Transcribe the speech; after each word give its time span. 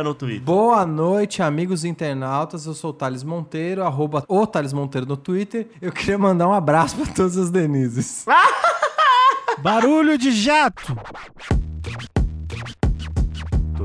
no 0.00 0.14
Twitter. 0.14 0.42
Boa 0.42 0.86
noite, 0.86 1.42
amigos 1.42 1.84
internautas. 1.84 2.64
Eu 2.66 2.74
sou 2.74 2.90
o 2.90 2.92
Thales 2.92 3.24
Monteiro, 3.24 3.82
arroba 3.82 4.24
o 4.28 4.46
Thales 4.46 4.72
Monteiro 4.72 5.08
no 5.08 5.16
Twitter. 5.16 5.66
Eu 5.80 5.90
queria 5.90 6.16
mandar 6.16 6.46
um 6.46 6.52
abraço 6.52 6.94
para 6.94 7.12
todas 7.12 7.36
as 7.36 7.50
Denises. 7.50 8.24
Barulho 9.58 10.16
de 10.16 10.30
jato! 10.30 10.96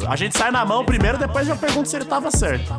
A 0.08 0.16
gente 0.16 0.38
sai 0.38 0.52
na 0.52 0.64
mão 0.64 0.86
primeiro, 0.86 1.18
depois 1.18 1.48
eu 1.48 1.58
pergunto 1.58 1.90
se 1.90 1.96
ele 1.96 2.06
tava 2.06 2.30
certo. 2.30 2.72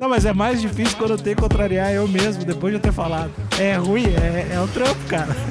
Não, 0.00 0.08
mas 0.08 0.26
é 0.26 0.32
mais 0.32 0.60
difícil 0.60 0.98
quando 0.98 1.12
eu 1.12 1.18
tenho 1.18 1.36
que 1.36 1.42
contrariar 1.42 1.92
eu 1.92 2.06
mesmo, 2.08 2.44
depois 2.44 2.72
de 2.72 2.78
eu 2.78 2.82
ter 2.82 2.92
falado. 2.92 3.30
É 3.58 3.74
ruim, 3.76 4.04
é, 4.06 4.54
é 4.54 4.60
um 4.60 4.66
trampo, 4.66 5.00
cara. 5.08 5.34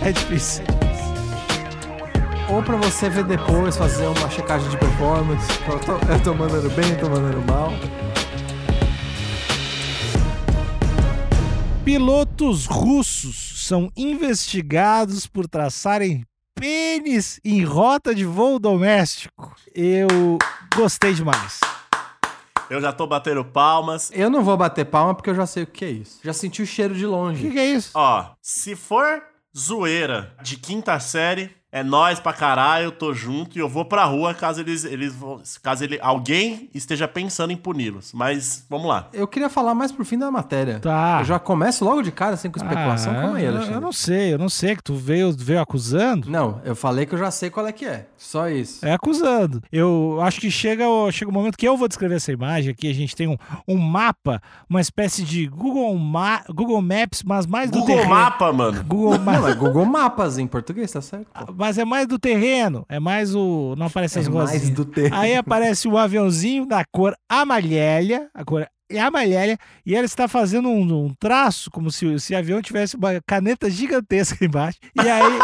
É 0.00 0.12
difícil. 0.12 0.62
Ou 2.48 2.62
pra 2.62 2.76
você 2.76 3.08
ver 3.08 3.24
depois, 3.24 3.76
fazer 3.76 4.06
uma 4.06 4.28
checagem 4.28 4.68
de 4.68 4.76
performance. 4.76 5.46
Eu 5.68 5.78
tô, 5.80 5.92
eu 6.12 6.22
tô 6.22 6.34
mandando 6.34 6.68
bem, 6.70 6.90
eu 6.90 6.98
tô 7.00 7.08
mandando 7.08 7.40
mal. 7.52 7.70
Pilotos 11.84 12.66
russos 12.66 13.66
são 13.66 13.90
investigados 13.96 15.26
por 15.26 15.48
traçarem 15.48 16.24
pênis 16.54 17.40
em 17.44 17.64
rota 17.64 18.14
de 18.14 18.24
voo 18.24 18.58
doméstico. 18.58 19.54
Eu 19.74 20.38
gostei 20.76 21.12
demais. 21.12 21.58
Eu 22.70 22.80
já 22.80 22.92
tô 22.92 23.06
batendo 23.06 23.44
palmas. 23.44 24.10
Eu 24.14 24.30
não 24.30 24.42
vou 24.44 24.56
bater 24.56 24.84
palma 24.84 25.14
porque 25.14 25.28
eu 25.30 25.34
já 25.34 25.44
sei 25.46 25.64
o 25.64 25.66
que 25.66 25.84
é 25.84 25.90
isso. 25.90 26.20
Já 26.22 26.32
senti 26.32 26.62
o 26.62 26.66
cheiro 26.66 26.94
de 26.94 27.04
O 27.04 27.10
longe. 27.10 27.42
que, 27.42 27.50
que 27.50 27.58
é 27.58 27.66
isso? 27.66 27.90
Ó, 27.94 28.26
se 28.40 28.76
for 28.76 29.22
zoeira 29.56 30.34
de 30.42 30.56
quinta 30.56 30.98
série, 31.00 31.50
é 31.72 31.82
nós 31.82 32.20
pra 32.20 32.32
caralho, 32.34 32.84
eu 32.84 32.92
tô 32.92 33.14
junto 33.14 33.56
e 33.56 33.60
eu 33.60 33.68
vou 33.68 33.84
pra 33.84 34.04
rua 34.04 34.34
caso 34.34 34.60
eles, 34.60 34.84
eles 34.84 35.14
vão- 35.14 35.40
caso 35.62 35.82
ele, 35.82 35.98
alguém 36.02 36.68
esteja 36.74 37.08
pensando 37.08 37.50
em 37.52 37.56
puni-los. 37.56 38.12
Mas 38.12 38.64
vamos 38.68 38.86
lá. 38.86 39.08
Eu 39.12 39.26
queria 39.26 39.48
falar 39.48 39.74
mais 39.74 39.90
pro 39.90 40.04
fim 40.04 40.18
da 40.18 40.30
matéria. 40.30 40.78
Tá. 40.80 41.18
Eu 41.20 41.24
já 41.24 41.38
começo 41.38 41.84
logo 41.84 42.02
de 42.02 42.12
cara, 42.12 42.34
assim, 42.34 42.50
com 42.50 42.58
especulação. 42.58 43.12
Ah, 43.12 43.22
Calma 43.22 43.38
aí, 43.38 43.44
eu- 43.44 43.50
Alexandre. 43.50 43.74
Eu 43.76 43.80
não 43.80 43.92
sei, 43.92 44.34
eu 44.34 44.38
não 44.38 44.48
sei 44.50 44.76
que 44.76 44.82
tu 44.82 44.94
veio, 44.94 45.32
veio 45.36 45.60
acusando. 45.60 46.30
Não, 46.30 46.60
eu 46.64 46.76
falei 46.76 47.06
que 47.06 47.14
eu 47.14 47.18
já 47.18 47.30
sei 47.30 47.48
qual 47.48 47.66
é 47.66 47.72
que 47.72 47.86
é. 47.86 48.06
Só 48.18 48.48
isso. 48.50 48.84
É 48.84 48.92
acusando. 48.92 49.62
Eu 49.72 50.18
acho 50.22 50.40
que 50.40 50.50
chega, 50.50 50.86
o- 50.88 51.10
chega 51.10 51.30
o 51.30 51.34
momento 51.34 51.56
que 51.56 51.66
eu 51.66 51.76
vou 51.76 51.88
descrever 51.88 52.16
essa 52.16 52.30
imagem 52.30 52.70
aqui. 52.70 52.88
A 52.90 52.94
gente 52.94 53.16
tem 53.16 53.26
um, 53.26 53.36
um 53.66 53.78
mapa, 53.78 54.42
uma 54.68 54.80
espécie 54.80 55.22
de 55.22 55.46
Google, 55.46 55.96
Ma 55.98 56.42
Google 56.48 56.82
Maps, 56.82 57.22
mas 57.22 57.46
mais 57.46 57.70
do 57.70 57.78
Google. 57.80 58.04
Mapa, 58.06 58.52
mano. 58.52 58.84
Google 58.84 59.12
Não, 59.18 59.24
Maps. 59.24 59.46
é 59.48 59.54
Google 59.54 59.86
Mapas 59.86 60.38
em 60.38 60.46
português, 60.46 60.90
tá 60.92 61.00
certo? 61.00 61.26
Mas 61.62 61.78
é 61.78 61.84
mais 61.84 62.08
do 62.08 62.18
terreno, 62.18 62.84
é 62.88 62.98
mais 62.98 63.36
o. 63.36 63.76
Não 63.78 63.86
aparece 63.86 64.18
as 64.18 64.26
É 64.26 64.30
mais 64.30 64.68
do 64.70 64.84
terreno. 64.84 65.14
Aí 65.14 65.36
aparece 65.36 65.86
um 65.86 65.96
aviãozinho 65.96 66.66
da 66.66 66.84
cor 66.84 67.14
amarela, 67.28 68.28
a 68.34 68.44
cor 68.44 68.66
é 68.90 68.98
amarela, 68.98 69.56
e 69.86 69.94
ela 69.94 70.04
está 70.04 70.26
fazendo 70.26 70.68
um, 70.68 71.04
um 71.04 71.14
traço, 71.14 71.70
como 71.70 71.88
se 71.88 72.04
esse 72.14 72.34
avião 72.34 72.60
tivesse 72.60 72.96
uma 72.96 73.20
caneta 73.24 73.70
gigantesca 73.70 74.36
embaixo. 74.44 74.80
E 75.00 75.08
aí 75.08 75.38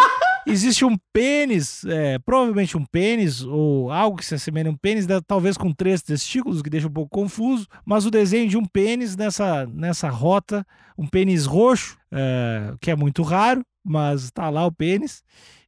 existe 0.44 0.84
um 0.84 0.96
pênis, 1.12 1.84
é, 1.84 2.18
provavelmente 2.18 2.76
um 2.76 2.84
pênis, 2.84 3.44
ou 3.44 3.92
algo 3.92 4.16
que 4.16 4.26
se 4.26 4.34
assemelha 4.34 4.70
a 4.70 4.72
um 4.72 4.76
pênis, 4.76 5.06
talvez 5.24 5.56
com 5.56 5.72
três 5.72 6.02
testículos, 6.02 6.62
que 6.62 6.68
deixa 6.68 6.88
um 6.88 6.92
pouco 6.92 7.10
confuso, 7.10 7.64
mas 7.86 8.04
o 8.04 8.10
desenho 8.10 8.48
de 8.48 8.56
um 8.56 8.64
pênis 8.64 9.16
nessa, 9.16 9.66
nessa 9.66 10.08
rota, 10.08 10.66
um 10.98 11.06
pênis 11.06 11.46
roxo, 11.46 11.96
é, 12.10 12.74
que 12.80 12.90
é 12.90 12.96
muito 12.96 13.22
raro, 13.22 13.64
mas 13.84 14.24
está 14.24 14.50
lá 14.50 14.66
o 14.66 14.72
pênis. 14.72 15.22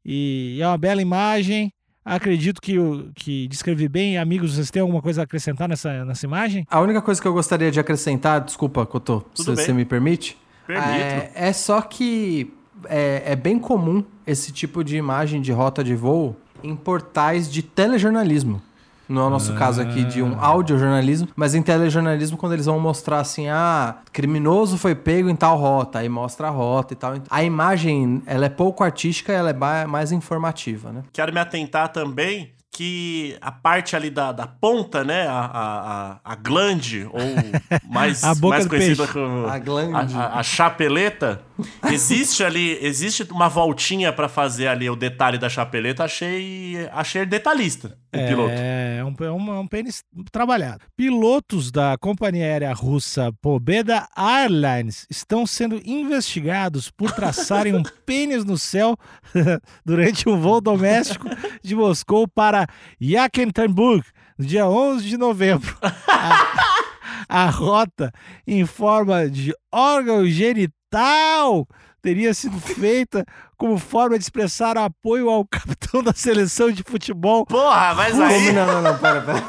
E 0.05 0.59
é 0.61 0.66
uma 0.66 0.78
bela 0.78 1.03
imagem. 1.03 1.72
Acredito 2.05 2.61
que, 2.61 2.77
que 3.15 3.47
descrevi 3.49 3.88
bem. 3.88 4.16
Amigos, 4.19 4.55
vocês 4.55 4.71
têm 4.71 4.81
alguma 4.81 5.03
coisa 5.03 5.21
a 5.21 5.25
acrescentar 5.25 5.69
nessa, 5.69 6.05
nessa 6.05 6.27
imagem? 6.27 6.66
A 6.71 6.81
única 6.81 7.03
coisa 7.03 7.21
que 7.21 7.28
eu 7.28 7.33
gostaria 7.33 7.71
de 7.71 7.78
acrescentar, 7.78 8.41
desculpa, 8.41 8.87
Cotô, 8.87 9.22
se 9.34 9.44
bem. 9.44 9.56
você 9.56 9.72
me 9.72 9.84
permite. 9.84 10.37
Permito. 10.66 10.91
É, 10.91 11.31
é 11.34 11.53
só 11.53 11.81
que 11.83 12.53
é, 12.88 13.22
é 13.27 13.37
bem 13.37 13.59
comum 13.59 14.03
esse 14.27 14.50
tipo 14.53 14.83
de 14.83 14.97
imagem 14.97 15.41
de 15.41 15.53
rota 15.53 15.84
de 15.84 15.94
voo 15.94 16.37
em 16.62 16.75
portais 16.75 17.50
de 17.50 17.62
telejornalismo. 17.62 18.62
No 19.10 19.28
nosso 19.28 19.53
caso 19.54 19.82
aqui, 19.82 20.04
de 20.04 20.22
um 20.22 20.37
audiojornalismo, 20.41 21.28
mas 21.34 21.54
em 21.54 21.62
telejornalismo, 21.62 22.37
quando 22.38 22.53
eles 22.53 22.66
vão 22.66 22.78
mostrar 22.78 23.19
assim, 23.21 23.48
ah, 23.48 23.97
criminoso 24.12 24.78
foi 24.78 24.94
pego 24.94 25.28
em 25.28 25.37
tal 25.37 25.56
rota, 25.59 25.98
aí 25.98 26.09
mostra 26.09 26.47
a 26.47 26.50
rota 26.50 26.94
e 26.94 26.97
tal. 26.97 27.15
A 27.28 27.43
imagem, 27.43 28.22
ela 28.25 28.47
é 28.47 28.49
pouco 28.49 28.84
artística, 28.84 29.32
ela 29.32 29.50
é 29.50 29.87
mais 29.87 30.12
informativa, 30.12 30.93
né? 30.93 31.03
Quero 31.12 31.32
me 31.32 31.41
atentar 31.41 31.88
também 31.88 32.53
que 32.72 33.37
a 33.41 33.50
parte 33.50 33.97
ali 33.97 34.10
da, 34.10 34.31
da 34.31 34.47
ponta, 34.47 35.03
né? 35.03 35.26
A, 35.26 35.32
a, 35.41 36.10
a, 36.12 36.20
a 36.25 36.34
glande, 36.37 37.04
ou 37.12 37.20
mais, 37.91 38.22
A 38.22 38.32
boca 38.32 38.56
mais 38.59 38.69
conhecida 38.69 39.03
peixe. 39.09 39.12
como 39.12 39.47
A 39.49 39.59
glande. 39.59 40.15
a, 40.15 40.20
a- 40.20 40.38
a 40.38 40.43
chapeleta, 40.44 41.43
existe 41.91 42.44
ali, 42.44 42.78
existe 42.81 43.26
uma 43.32 43.49
voltinha 43.49 44.12
pra 44.12 44.28
fazer 44.28 44.69
ali 44.69 44.88
o 44.88 44.94
detalhe 44.94 45.37
da 45.37 45.49
chapeleta. 45.49 46.04
Achei, 46.04 46.88
achei 46.93 47.26
detalhista 47.26 47.99
o 48.19 48.28
piloto. 48.28 48.53
É, 48.53 49.04
um, 49.04 49.25
é 49.25 49.31
um, 49.31 49.54
é 49.54 49.59
um 49.60 49.66
pênis 49.66 50.03
trabalhado. 50.32 50.81
Pilotos 50.97 51.71
da 51.71 51.97
companhia 51.98 52.44
aérea 52.44 52.72
russa 52.72 53.32
Pobeda 53.41 54.09
Airlines 54.16 55.06
estão 55.09 55.47
sendo 55.47 55.81
investigados 55.84 56.91
por 56.91 57.12
traçarem 57.12 57.75
um 57.75 57.82
pênis 58.04 58.44
no 58.44 58.59
céu 58.59 58.97
durante 59.84 60.28
um 60.28 60.41
voo 60.41 60.60
doméstico 60.60 61.26
de 61.62 61.75
Moscou 61.75 62.26
para 62.26 62.66
Yekaterinburg, 63.00 64.04
no 64.37 64.44
dia 64.44 64.69
11 64.69 65.09
de 65.09 65.16
novembro. 65.16 65.76
A, 66.09 67.47
a 67.47 67.50
rota 67.50 68.10
em 68.44 68.66
forma 68.66 69.31
de 69.31 69.54
órgão 69.72 70.26
genital 70.26 71.66
teria 72.03 72.33
sido 72.34 72.59
feita 72.61 73.25
como 73.56 73.78
forma 73.78 74.16
de 74.19 74.25
expressar 74.25 74.77
apoio 74.78 75.28
ao 75.28 75.44
capitão 75.49 76.03
da 76.03 76.12
seleção 76.12 76.71
de 76.71 76.83
futebol 76.83 77.44
Porra, 77.47 77.94
mas 77.94 78.19
aí 78.21 78.53
Não, 78.53 78.66
não, 78.66 78.83
não, 78.83 78.99
pera, 78.99 79.21
pera. 79.21 79.44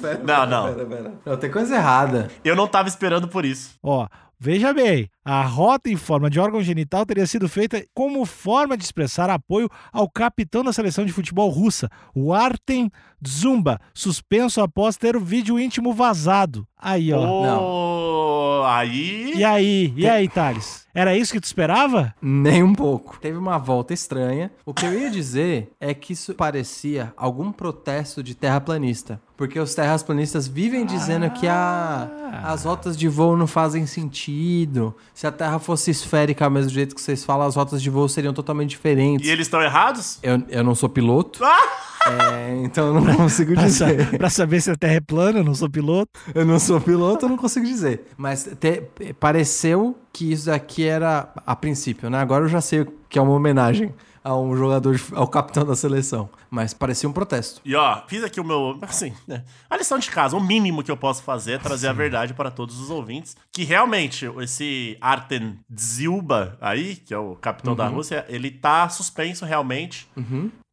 Pera, 0.00 0.20
Não, 0.22 0.46
não. 0.46 0.74
Pera, 0.74 0.86
pera. 0.86 1.12
Não, 1.24 1.36
tem 1.36 1.50
coisa 1.50 1.76
errada. 1.76 2.28
eu 2.44 2.54
não 2.56 2.66
tava 2.66 2.88
esperando 2.88 3.28
por 3.28 3.44
isso. 3.44 3.78
Ó, 3.82 4.06
veja 4.38 4.72
bem, 4.72 5.08
a 5.24 5.42
rota 5.42 5.90
em 5.90 5.96
forma 5.96 6.30
de 6.30 6.38
órgão 6.38 6.62
genital 6.62 7.04
teria 7.04 7.26
sido 7.26 7.48
feita 7.48 7.84
como 7.94 8.24
forma 8.24 8.76
de 8.76 8.84
expressar 8.84 9.28
apoio 9.30 9.68
ao 9.92 10.08
capitão 10.08 10.62
da 10.62 10.72
seleção 10.72 11.04
de 11.04 11.12
futebol 11.12 11.50
russa, 11.50 11.90
o 12.14 12.32
Artem 12.32 12.90
Zumba, 13.26 13.80
suspenso 13.94 14.60
após 14.60 14.96
ter 14.96 15.16
o 15.16 15.20
vídeo 15.20 15.58
íntimo 15.58 15.92
vazado. 15.92 16.66
Aí, 16.78 17.12
ó. 17.12 18.60
Ô, 18.60 18.64
aí. 18.64 19.32
E 19.34 19.44
aí, 19.44 19.92
e 19.96 20.08
aí, 20.08 20.28
Thales? 20.28 20.86
Era 20.94 21.16
isso 21.16 21.32
que 21.32 21.40
tu 21.40 21.44
esperava? 21.44 22.14
Nem 22.22 22.62
um 22.62 22.74
pouco. 22.74 23.18
Teve 23.20 23.36
uma 23.36 23.58
volta 23.58 23.92
estranha. 23.92 24.50
O 24.64 24.72
que 24.72 24.86
eu 24.86 24.98
ia 24.98 25.10
dizer 25.10 25.70
é 25.80 25.92
que 25.92 26.12
isso 26.12 26.34
parecia 26.34 27.12
algum 27.16 27.50
protesto 27.52 28.22
de 28.22 28.34
terraplanista. 28.34 29.20
Porque 29.36 29.60
os 29.60 29.74
terraplanistas 29.74 30.48
vivem 30.48 30.86
dizendo 30.86 31.28
que 31.30 31.46
a, 31.46 32.08
as 32.44 32.64
rotas 32.64 32.96
de 32.96 33.06
voo 33.06 33.36
não 33.36 33.46
fazem 33.46 33.84
sentido. 33.86 34.94
Se 35.12 35.26
a 35.26 35.30
Terra 35.32 35.58
fosse 35.58 35.90
esférica, 35.90 36.44
ao 36.46 36.50
mesmo 36.50 36.70
jeito 36.70 36.94
que 36.94 37.00
vocês 37.00 37.22
falam, 37.22 37.46
as 37.46 37.54
rotas 37.54 37.82
de 37.82 37.90
voo 37.90 38.08
seriam 38.08 38.32
totalmente 38.32 38.70
diferentes. 38.70 39.28
E 39.28 39.30
eles 39.30 39.46
estão 39.46 39.60
errados? 39.60 40.18
Eu, 40.22 40.42
eu 40.48 40.64
não 40.64 40.74
sou 40.74 40.88
piloto, 40.88 41.44
Ah! 41.44 41.82
é, 42.08 42.60
então 42.64 42.86
eu 42.86 43.00
não 43.00 43.14
consigo 43.16 43.52
Pra, 43.52 43.64
dizer. 43.64 44.16
pra 44.16 44.30
saber 44.30 44.60
se 44.62 44.70
a 44.70 44.76
Terra 44.76 44.94
é 44.94 45.00
plana, 45.00 45.40
eu 45.40 45.44
não 45.44 45.54
sou 45.54 45.68
piloto. 45.68 46.10
Eu 46.34 46.44
não 46.46 46.58
sou 46.58 46.80
piloto, 46.80 47.26
eu 47.26 47.28
não 47.28 47.36
consigo 47.36 47.66
dizer. 47.66 48.06
Mas 48.16 48.48
te- 48.58 48.82
pareceu 49.20 49.96
que 50.12 50.32
isso 50.32 50.46
daqui 50.46 50.84
era 50.84 51.28
a 51.46 51.54
princípio, 51.56 52.08
né? 52.08 52.18
Agora 52.20 52.44
eu 52.44 52.48
já 52.48 52.60
sei 52.60 52.86
que 53.08 53.18
é 53.18 53.22
uma 53.22 53.32
homenagem 53.32 53.92
a 54.26 54.36
um 54.36 54.56
jogador, 54.56 55.00
ao 55.14 55.28
capitão 55.28 55.64
da 55.64 55.76
seleção. 55.76 56.28
Mas 56.50 56.74
parecia 56.74 57.08
um 57.08 57.12
protesto. 57.12 57.60
E 57.64 57.76
ó, 57.76 58.02
fiz 58.08 58.24
aqui 58.24 58.40
o 58.40 58.44
meu. 58.44 58.76
Assim, 58.82 59.14
né? 59.26 59.44
A 59.70 59.76
lição 59.76 59.98
de 60.00 60.10
casa, 60.10 60.36
o 60.36 60.40
mínimo 60.40 60.82
que 60.82 60.90
eu 60.90 60.96
posso 60.96 61.22
fazer 61.22 61.52
é 61.52 61.58
trazer 61.58 61.86
a 61.86 61.92
verdade 61.92 62.34
para 62.34 62.50
todos 62.50 62.80
os 62.80 62.90
ouvintes. 62.90 63.36
Que 63.52 63.62
realmente, 63.62 64.26
esse 64.40 64.98
Arten 65.00 65.60
Zilba 65.78 66.58
aí, 66.60 66.96
que 66.96 67.14
é 67.14 67.18
o 67.18 67.36
capitão 67.36 67.76
da 67.76 67.86
Rússia, 67.86 68.24
ele 68.28 68.50
tá 68.50 68.88
suspenso 68.88 69.44
realmente. 69.44 70.08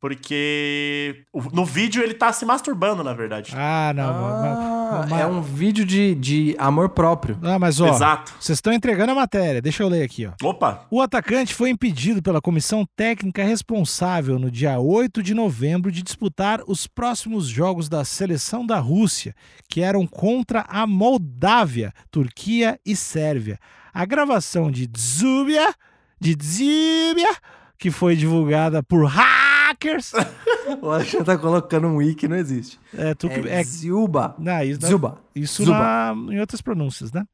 Porque 0.04 1.24
no 1.54 1.64
vídeo 1.64 2.04
ele 2.04 2.14
tá 2.14 2.34
se 2.34 2.44
masturbando, 2.46 3.06
na 3.06 3.14
verdade. 3.14 3.54
Ah, 3.56 3.94
não. 3.96 4.04
Ah. 4.04 5.08
mas- 5.10 5.22
é 5.22 5.26
um 5.26 5.42
vídeo 5.42 5.86
de, 5.86 6.14
de 6.16 6.56
amor 6.60 6.90
próprio. 6.90 7.40
Ah, 7.42 7.58
mas 7.58 7.80
ó, 7.80 7.88
Exato. 7.88 8.34
vocês 8.38 8.58
estão 8.58 8.74
entregando 8.74 9.14
a 9.14 9.16
matéria. 9.16 9.62
Deixa 9.62 9.82
eu 9.82 9.88
ler 9.88 10.04
aqui, 10.04 10.26
ó. 10.26 10.34
Opa, 10.46 10.86
O 10.92 11.00
atacante 11.00 11.56
foi 11.56 11.70
impedido 11.70 12.22
pela 12.22 12.42
comissão 12.42 12.86
técnica 12.98 13.46
responsável 13.46 14.38
no 14.38 14.52
dia 14.52 14.78
8 14.78 15.24
de 15.24 15.34
novembro 15.34 15.90
de 15.90 16.04
disputar 16.04 16.60
os 16.68 16.86
próximos 16.86 17.48
jogos 17.48 17.88
da 17.88 18.04
seleção 18.04 18.66
da 18.66 18.80
Rússia, 18.80 19.34
que 19.70 19.80
eram 19.80 20.06
contra 20.06 20.66
a 20.68 20.86
Moldávia, 20.86 21.94
Turquia 22.12 22.78
e 22.86 22.94
Sérvia. 22.94 23.58
A 23.94 24.04
gravação 24.04 24.70
de 24.70 24.86
Dzubia, 24.86 25.74
de 26.20 26.36
Dzubia, 26.36 27.34
que 27.80 27.90
foi 27.90 28.18
divulgada 28.18 28.84
por 28.84 29.06
hackers. 29.88 30.12
O 30.82 30.90
Alexandre 30.90 31.26
tá 31.26 31.38
colocando 31.38 31.88
um 31.88 32.02
i 32.02 32.16
que 32.16 32.28
não 32.28 32.38
existe. 32.38 32.80
É, 32.98 33.14
tu, 33.14 33.28
É, 33.28 33.60
é, 33.60 33.64
Ziuba. 33.64 34.34
não, 34.40 34.64
isso, 34.64 34.86
Zuba. 34.88 35.22
isso 35.36 35.64
Zuba. 35.66 35.78
na- 35.78 36.16
em 36.34 36.40
outras 36.40 36.62
pronúncias, 36.62 37.12
né? 37.12 37.26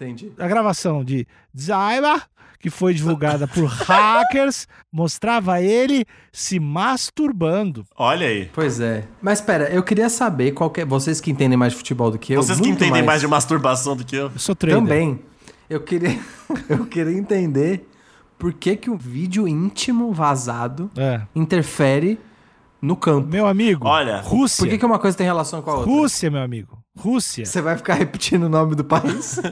Entendi. 0.00 0.32
a 0.38 0.46
gravação 0.46 1.04
de 1.04 1.26
Zaiba, 1.58 2.22
que 2.60 2.70
foi 2.70 2.94
divulgada 2.94 3.46
por 3.48 3.64
hackers, 3.66 4.66
mostrava 4.92 5.60
ele 5.60 6.04
se 6.32 6.58
masturbando. 6.60 7.84
olha 7.96 8.26
aí. 8.28 8.48
Pois 8.54 8.78
é. 8.80 9.04
Mas 9.20 9.40
pera, 9.40 9.68
eu 9.70 9.82
queria 9.82 10.08
saber 10.08 10.52
qual 10.52 10.70
que 10.70 10.80
é... 10.80 10.84
Vocês 10.84 11.20
que 11.20 11.30
entendem 11.30 11.58
mais 11.58 11.72
de 11.72 11.78
futebol 11.78 12.10
do 12.12 12.18
que 12.18 12.32
eu. 12.32 12.42
Vocês 12.42 12.60
que 12.60 12.68
entendem 12.68 13.02
mais 13.02 13.20
de 13.20 13.26
masturbação 13.26 13.96
do 13.96 14.04
que 14.04 14.14
eu. 14.16 14.30
Eu 14.32 14.38
sou 14.38 14.54
trader. 14.54 14.78
Também. 14.80 15.20
Eu 15.68 15.80
queria, 15.80 16.18
eu 16.70 16.86
queria 16.86 17.12
entender 17.12 17.87
por 18.38 18.52
que, 18.52 18.76
que 18.76 18.88
o 18.90 18.96
vídeo 18.96 19.46
íntimo 19.48 20.12
vazado 20.12 20.90
É. 20.96 21.22
interfere 21.34 22.18
no 22.80 22.94
campo. 22.96 23.26
Meu 23.28 23.46
amigo, 23.46 23.86
Olha, 23.88 24.20
Rússia. 24.20 24.62
Por 24.64 24.70
que, 24.70 24.78
que 24.78 24.86
uma 24.86 24.98
coisa 25.00 25.16
tem 25.16 25.26
relação 25.26 25.60
com 25.60 25.70
a 25.70 25.74
outra? 25.78 25.90
Rússia, 25.90 26.30
meu 26.30 26.40
amigo. 26.42 26.78
Rússia. 26.96 27.44
Você 27.44 27.60
vai 27.60 27.76
ficar 27.76 27.94
repetindo 27.94 28.44
o 28.44 28.48
nome 28.48 28.74
do 28.74 28.84
país? 28.84 29.40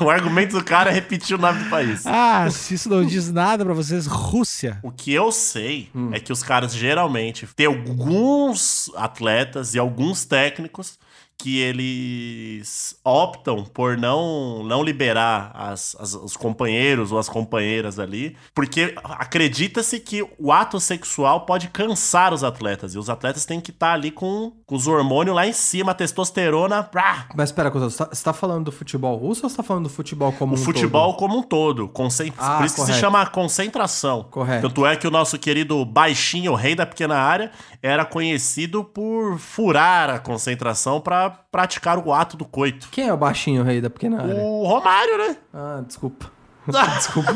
O 0.00 0.08
argumento 0.08 0.58
do 0.58 0.64
cara 0.64 0.88
é 0.90 0.94
repetir 0.94 1.36
o 1.36 1.38
nome 1.38 1.62
do 1.64 1.68
país. 1.68 2.06
Ah, 2.06 2.48
se 2.50 2.72
isso 2.72 2.88
não 2.88 3.04
diz 3.04 3.30
nada 3.30 3.62
pra 3.66 3.74
vocês, 3.74 4.06
Rússia. 4.06 4.78
O 4.82 4.90
que 4.90 5.12
eu 5.12 5.30
sei 5.30 5.90
Hum. 5.94 6.08
é 6.10 6.18
que 6.18 6.32
os 6.32 6.42
caras 6.42 6.74
geralmente 6.74 7.46
têm 7.54 7.66
alguns 7.66 8.90
atletas 8.96 9.74
e 9.74 9.78
alguns 9.78 10.24
técnicos 10.24 10.98
que 11.36 11.58
eles 11.60 12.96
optam 13.04 13.64
por 13.64 13.96
não, 13.98 14.62
não 14.62 14.82
liberar 14.82 15.50
as, 15.54 15.94
as- 15.98 16.14
os 16.14 16.36
companheiros 16.36 17.12
ou 17.12 17.18
as 17.18 17.28
companheiras 17.28 17.98
ali, 17.98 18.36
porque 18.54 18.94
acredita-se 19.04 20.00
que 20.00 20.24
o 20.38 20.52
ato 20.52 20.78
sexual 20.80 21.44
pode 21.44 21.68
cansar 21.68 22.32
os 22.32 22.42
atletas, 22.44 22.94
e 22.94 22.98
os 22.98 23.10
atletas 23.10 23.44
têm 23.44 23.60
que 23.60 23.70
estar 23.70 23.92
ali 23.92 24.10
com, 24.10 24.52
com 24.66 24.74
os 24.74 24.86
hormônios 24.86 25.34
lá 25.36 25.46
em 25.46 25.52
cima, 25.52 25.92
a 25.92 25.94
testosterona, 25.94 26.88
Mas 27.34 27.48
espera, 27.50 27.70
você 27.70 27.98
tá- 27.98 28.08
você 28.12 28.24
tá 28.24 28.32
falando 28.32 28.64
do 28.66 28.72
futebol 28.72 29.16
russo 29.16 29.44
ou 29.44 29.50
você 29.50 29.56
tá 29.56 29.62
falando 29.62 29.84
do 29.84 29.90
futebol 29.90 30.32
como 30.32 30.54
o 30.54 30.58
um 30.58 30.62
futebol 30.62 31.10
todo? 31.12 31.18
como 31.18 31.38
um 31.38 31.42
todo. 31.42 31.88
Concen- 31.88 32.32
Ah, 32.38 32.56
Por 32.58 32.66
isso 32.66 32.74
que 32.76 32.80
se 32.80 32.86
correto. 32.86 33.00
chama 33.00 33.26
concentração. 33.26 34.24
Correto. 34.30 34.68
Tanto 34.68 34.86
é 34.86 34.96
que 34.96 35.06
o 35.06 35.10
nosso 35.10 35.38
querido 35.38 35.84
baixinho, 35.84 36.52
o 36.52 36.54
rei 36.54 36.74
da 36.74 36.86
pequena 36.86 37.16
área, 37.16 37.50
era 37.82 38.04
conhecido 38.04 38.84
por 38.84 39.38
furar 39.38 40.08
a 40.10 40.18
concentração 40.18 41.00
pra 41.30 41.44
praticar 41.50 41.98
o 41.98 42.12
ato 42.12 42.36
do 42.36 42.44
coito. 42.44 42.88
Quem 42.90 43.08
é 43.08 43.12
o 43.12 43.16
baixinho 43.16 43.62
rei 43.62 43.80
da 43.80 43.88
pequena 43.90 44.22
área? 44.22 44.34
O 44.36 44.66
Romário, 44.66 45.18
né? 45.18 45.36
Ah, 45.52 45.82
desculpa. 45.86 46.30
Desculpa. 46.96 47.30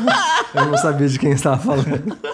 eu 0.55 0.65
não 0.65 0.77
sabia 0.77 1.07
de 1.07 1.19
quem 1.19 1.37
você 1.37 1.43
tava 1.43 1.57
falando. 1.61 2.17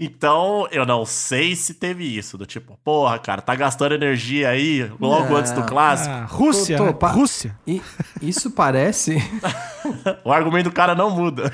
Então, 0.00 0.66
eu 0.72 0.84
não 0.84 1.06
sei 1.06 1.54
se 1.54 1.74
teve 1.74 2.02
isso. 2.04 2.36
Do 2.36 2.44
tipo, 2.44 2.76
porra, 2.82 3.20
cara, 3.20 3.40
tá 3.40 3.54
gastando 3.54 3.94
energia 3.94 4.48
aí 4.48 4.90
logo 5.00 5.28
Não. 5.30 5.36
antes 5.36 5.52
do 5.52 5.62
clássico. 5.62 6.12
Ah, 6.12 6.24
Rússia, 6.24 6.76
Tô- 6.76 6.82
tô, 6.84 6.90
né? 6.90 6.96
pa- 6.96 7.10
Rússia. 7.12 7.56
E 7.64 7.80
isso 8.20 8.50
parece. 8.50 9.16
O 10.24 10.32
argumento 10.32 10.64
do 10.64 10.72
cara 10.72 10.94
não 10.94 11.08
muda. 11.10 11.50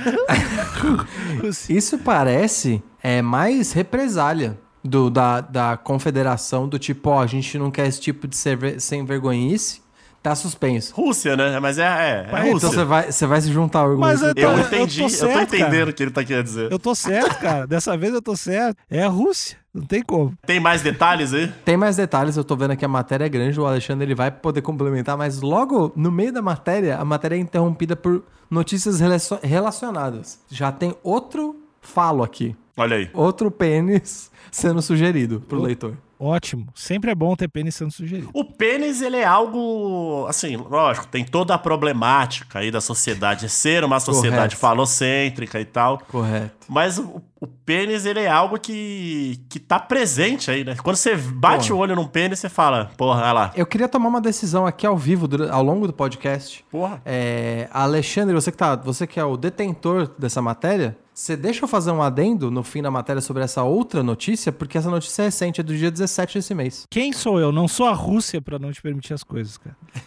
Isso 1.69 1.99
parece 1.99 2.83
é 3.03 3.21
mais 3.23 3.73
represália 3.73 4.59
do, 4.85 5.09
da, 5.11 5.41
da 5.41 5.77
confederação, 5.77 6.69
do 6.69 6.79
tipo, 6.79 7.11
ó, 7.11 7.23
a 7.23 7.27
gente 7.27 7.57
não 7.59 7.71
quer 7.71 7.87
esse 7.87 8.01
tipo 8.01 8.29
de 8.29 8.37
ser, 8.37 8.81
sem 8.81 9.05
vergonhice, 9.05 9.83
tá 10.23 10.35
suspenso. 10.35 10.95
Rússia, 10.95 11.37
né? 11.37 11.59
Mas 11.59 11.79
é, 11.79 11.83
é, 11.83 12.29
é. 12.33 12.49
Então 12.51 12.71
você 12.71 12.85
vai, 12.85 13.11
você 13.13 13.27
vai 13.27 13.41
se 13.41 13.51
juntar 13.53 13.81
ao 13.81 13.97
Mas 13.97 14.23
argumento. 14.23 14.39
eu 14.41 14.51
Eu 14.59 14.69
tô- 14.69 14.77
entendi, 14.77 15.01
eu 15.03 15.09
tô, 15.09 15.15
certo, 15.15 15.55
entendendo 15.55 15.71
cara. 15.79 15.91
o 15.91 15.93
que 15.95 16.03
ele 16.03 16.11
tá 16.11 16.25
querendo 16.25 16.45
dizer. 16.45 16.71
Eu 16.73 16.79
tô 16.79 16.95
certo, 16.95 17.39
cara. 17.41 17.67
Dessa 17.67 17.97
vez 17.97 18.13
eu 18.15 18.23
tô 18.23 18.37
certo. 18.37 18.77
É 18.91 19.03
a 19.03 19.09
Rússia. 19.09 19.57
Não 19.73 19.83
tem 19.85 20.03
como. 20.03 20.33
Tem 20.47 20.61
mais 20.61 20.83
detalhes 20.83 21.35
aí? 21.35 21.49
Tem 21.65 21.77
mais 21.77 21.97
detalhes, 21.97 22.37
eu 22.37 22.45
tô 22.45 22.55
vendo 22.57 22.71
aqui 22.71 22.85
a 22.85 22.89
matéria 22.89 23.25
é 23.25 23.29
grande, 23.29 23.59
o 23.61 23.67
Alexandre 23.67 24.07
ele 24.07 24.15
vai 24.15 24.31
poder 24.31 24.63
complementar, 24.63 25.17
mas 25.19 25.41
logo 25.41 25.93
no 25.97 26.13
meio 26.13 26.33
da 26.33 26.41
matéria, 26.41 26.97
a 26.97 27.05
matéria 27.05 27.35
é 27.35 27.39
interrompida 27.39 27.97
por 27.97 28.23
notícias 28.49 29.01
relacion- 29.01 29.41
relacionadas. 29.43 30.39
Já 30.49 30.71
tem 30.71 30.95
outro 31.03 31.57
falo 31.81 32.23
aqui, 32.23 32.55
Olha 32.77 32.97
aí. 32.97 33.11
outro 33.13 33.51
pênis 33.51 34.31
sendo 34.51 34.81
sugerido 34.83 35.41
pro 35.41 35.61
Oh. 35.61 35.63
leitor. 35.65 35.97
Ótimo. 36.19 36.69
Sempre 36.75 37.11
é 37.11 37.15
bom 37.15 37.35
ter 37.37 37.49
pênis 37.49 37.75
sendo 37.75 37.91
sugerido. 37.91 38.31
O 38.33 38.45
pênis, 38.45 39.03
ele 39.03 39.17
é 39.17 39.25
algo, 39.25 40.25
assim, 40.29 40.57
lógico, 40.57 41.07
tem 41.09 41.25
toda 41.25 41.55
a 41.55 41.59
problemática 41.59 42.61
aí 42.61 42.71
da 42.71 42.81
sociedade, 42.81 43.49
ser 43.49 43.85
uma 43.85 43.99
sociedade 44.01 44.55
Correto. 44.55 44.57
falocêntrica 44.57 45.61
e 45.61 45.65
tal, 45.65 45.99
Correto. 46.09 46.67
mas 46.69 46.99
o, 46.99 47.21
o 47.41 47.47
pênis, 47.65 48.05
ele 48.07 48.21
é 48.21 48.29
algo 48.29 48.59
que, 48.59 49.41
que 49.49 49.59
tá 49.59 49.79
presente 49.81 50.51
aí, 50.51 50.65
né? 50.65 50.77
Quando 50.83 50.97
você 50.97 51.17
bate 51.17 51.69
Porra. 51.69 51.79
o 51.79 51.83
olho 51.83 51.97
num 51.97 52.07
pênis, 52.07 52.39
você 52.39 52.49
fala, 52.49 52.91
porra, 52.97 53.23
olha 53.23 53.33
lá, 53.33 53.53
Eu 53.57 53.67
queria 53.67 53.89
tomar 53.89 54.09
uma 54.09 54.21
decisão 54.21 54.67
aqui 54.67 54.87
ao 54.87 54.97
vivo, 54.97 55.29
ao 55.51 55.63
longo 55.63 55.87
do 55.87 55.93
podcast. 55.93 56.65
porra. 56.71 57.01
É, 57.05 57.69
Alexandre, 57.73 58.35
você 58.35 58.51
que, 58.51 58.57
tá, 58.59 58.77
você 58.77 59.07
que 59.07 59.19
é 59.19 59.25
o 59.25 59.37
detentor 59.37 60.11
dessa 60.19 60.43
matéria, 60.43 60.97
você 61.13 61.37
deixa 61.37 61.65
eu 61.65 61.69
fazer 61.69 61.91
um 61.93 62.03
adendo 62.03 62.51
no 62.51 62.63
fim 62.63 62.83
da 62.83 62.91
matéria 62.91 63.23
sobre 63.23 63.43
essa 63.43 63.63
outra 63.63 64.03
notícia, 64.03 64.51
porque 64.51 64.77
essa 64.77 64.91
notícia 64.91 65.23
é 65.23 65.25
recente, 65.27 65.61
é 65.61 65.65
do 65.65 65.77
dia 65.77 65.91
17 65.91 66.39
desse 66.39 66.55
mês. 66.55 66.87
Quem 66.91 67.13
sou 67.13 67.39
eu? 67.39 67.53
Não 67.53 67.69
sou 67.69 67.87
a 67.87 67.93
Rússia 67.93 68.43
pra 68.43 68.59
não 68.59 68.73
te 68.73 68.83
permitir 68.83 69.15
as 69.15 69.23
coisas, 69.25 69.57
cara. 69.57 69.77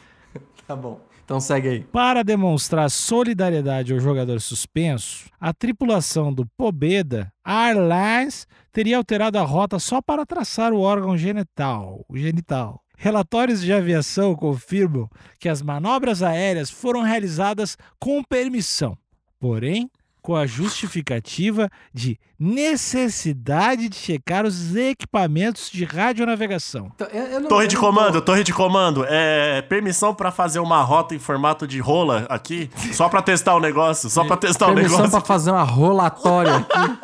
Tá 0.68 0.76
bom. 0.76 1.00
Então 1.28 1.42
segue 1.42 1.68
aí. 1.68 1.84
Para 1.84 2.24
demonstrar 2.24 2.90
solidariedade 2.90 3.92
ao 3.92 4.00
jogador 4.00 4.40
suspenso, 4.40 5.26
a 5.38 5.52
tripulação 5.52 6.34
do 6.34 6.46
Pobeda 6.56 7.30
Airlines 7.46 8.48
teria 8.72 8.96
alterado 8.96 9.38
a 9.38 9.42
rota 9.42 9.78
só 9.78 10.02
para 10.02 10.26
traçar 10.26 10.72
o 10.72 10.80
órgão 10.80 11.18
genital. 11.18 12.06
O 12.08 12.18
genital. 12.18 12.82
Relatórios 12.98 13.60
de 13.60 13.74
aviação 13.74 14.36
confirmam 14.36 15.10
que 15.38 15.50
as 15.50 15.62
manobras 15.62 16.24
aéreas 16.24 16.70
foram 16.70 17.02
realizadas 17.02 17.78
com 18.00 18.24
permissão, 18.24 18.98
porém 19.38 19.92
com 20.28 20.36
a 20.36 20.46
justificativa 20.46 21.70
de 21.94 22.20
necessidade 22.38 23.88
de 23.88 23.96
checar 23.96 24.46
os 24.46 24.76
equipamentos 24.76 25.70
de 25.72 25.86
radionavegação. 25.86 26.92
Então, 26.96 27.08
eu- 27.14 27.24
eu 27.28 27.40
não- 27.40 27.48
Torre 27.48 27.66
de 27.66 27.76
não 27.76 27.82
comando, 27.82 28.14
tô- 28.16 28.22
torre 28.22 28.44
de 28.44 28.54
comando, 28.54 29.06
é 29.08 29.62
permissão 29.62 30.14
pra 30.14 30.30
fazer 30.30 30.60
uma 30.60 30.82
rota 30.82 31.16
em 31.16 31.20
formato 31.20 31.66
de 31.66 31.80
rola 31.80 32.26
aqui? 32.30 32.70
Só 32.92 33.08
pra 33.08 33.22
testar 33.22 33.56
o 33.56 33.62
negócio, 33.62 34.10
só 34.10 34.26
pra 34.26 34.36
testar 34.36 34.66
o 34.66 34.74
Permissão 34.76 34.98
negócio. 34.98 35.12
pra 35.18 35.26
fazer 35.26 35.52
uma 35.52 35.64
rolatória 35.64 36.58
aqui. 36.58 36.98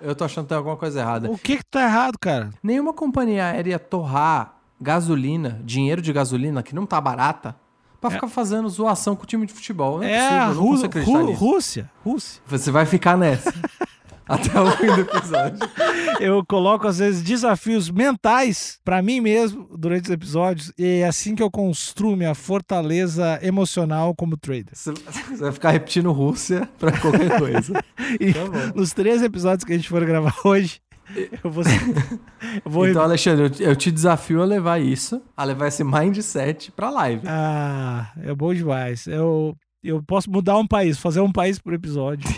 Eu 0.00 0.14
tô 0.14 0.24
achando 0.24 0.44
que 0.44 0.48
tem 0.48 0.56
alguma 0.56 0.78
coisa 0.78 1.00
errada. 1.00 1.30
O 1.30 1.36
que 1.36 1.58
que 1.58 1.64
tá 1.70 1.82
errado, 1.82 2.14
cara? 2.18 2.48
Nenhuma 2.62 2.94
companhia 2.94 3.44
aérea 3.44 3.78
torrar 3.78 4.54
gasolina, 4.80 5.60
dinheiro 5.62 6.00
de 6.00 6.10
gasolina, 6.14 6.62
que 6.62 6.74
não 6.74 6.86
tá 6.86 6.98
barata, 6.98 7.54
pra 8.08 8.10
ficar 8.16 8.28
fazendo 8.28 8.68
zoação 8.68 9.14
com 9.16 9.24
o 9.24 9.26
time 9.26 9.46
de 9.46 9.52
futebol. 9.52 9.98
Não 9.98 10.04
é, 10.04 10.12
É 10.12 10.18
possível, 10.20 10.38
a 10.38 11.04
Rú- 11.04 11.12
Rú- 11.22 11.26
nisso. 11.26 11.44
Rússia. 11.44 11.90
Rússia. 12.04 12.42
Você 12.46 12.70
vai 12.70 12.86
ficar 12.86 13.16
nessa. 13.16 13.52
Até 14.26 14.58
o 14.58 14.70
fim 14.70 14.86
do 14.86 15.00
episódio. 15.02 15.58
Eu 16.18 16.42
coloco, 16.46 16.88
às 16.88 16.96
vezes, 16.96 17.22
desafios 17.22 17.90
mentais 17.90 18.78
pra 18.82 19.02
mim 19.02 19.20
mesmo 19.20 19.68
durante 19.76 20.04
os 20.06 20.10
episódios. 20.10 20.72
E 20.78 21.00
é 21.00 21.06
assim 21.06 21.34
que 21.34 21.42
eu 21.42 21.50
construo 21.50 22.16
minha 22.16 22.34
fortaleza 22.34 23.38
emocional 23.42 24.14
como 24.14 24.34
trader. 24.38 24.72
Você 24.72 24.94
vai 25.38 25.52
ficar 25.52 25.72
repetindo 25.72 26.10
Rússia 26.10 26.66
pra 26.78 26.90
qualquer 26.98 27.38
coisa. 27.38 27.74
E 28.20 28.32
Tá 28.32 28.40
nos 28.74 28.92
três 28.94 29.22
episódios 29.22 29.64
que 29.64 29.72
a 29.72 29.76
gente 29.76 29.88
for 29.88 30.04
gravar 30.06 30.34
hoje, 30.44 30.80
eu 31.42 31.50
vou. 31.50 31.64
eu 32.64 32.70
vou 32.70 32.88
Então, 32.88 33.02
Alexandre, 33.02 33.44
eu, 33.60 33.68
eu 33.68 33.76
te 33.76 33.90
desafio 33.90 34.42
a 34.42 34.44
levar 34.44 34.80
isso, 34.80 35.22
a 35.36 35.44
levar 35.44 35.68
esse 35.68 35.84
mindset 35.84 36.72
pra 36.72 36.90
live. 36.90 37.26
Ah, 37.26 38.12
é 38.22 38.34
bom 38.34 38.54
demais. 38.54 39.06
Eu, 39.06 39.56
eu 39.82 40.02
posso 40.02 40.30
mudar 40.30 40.56
um 40.56 40.66
país, 40.66 40.98
fazer 40.98 41.20
um 41.20 41.32
país 41.32 41.58
por 41.58 41.72
episódio. 41.72 42.28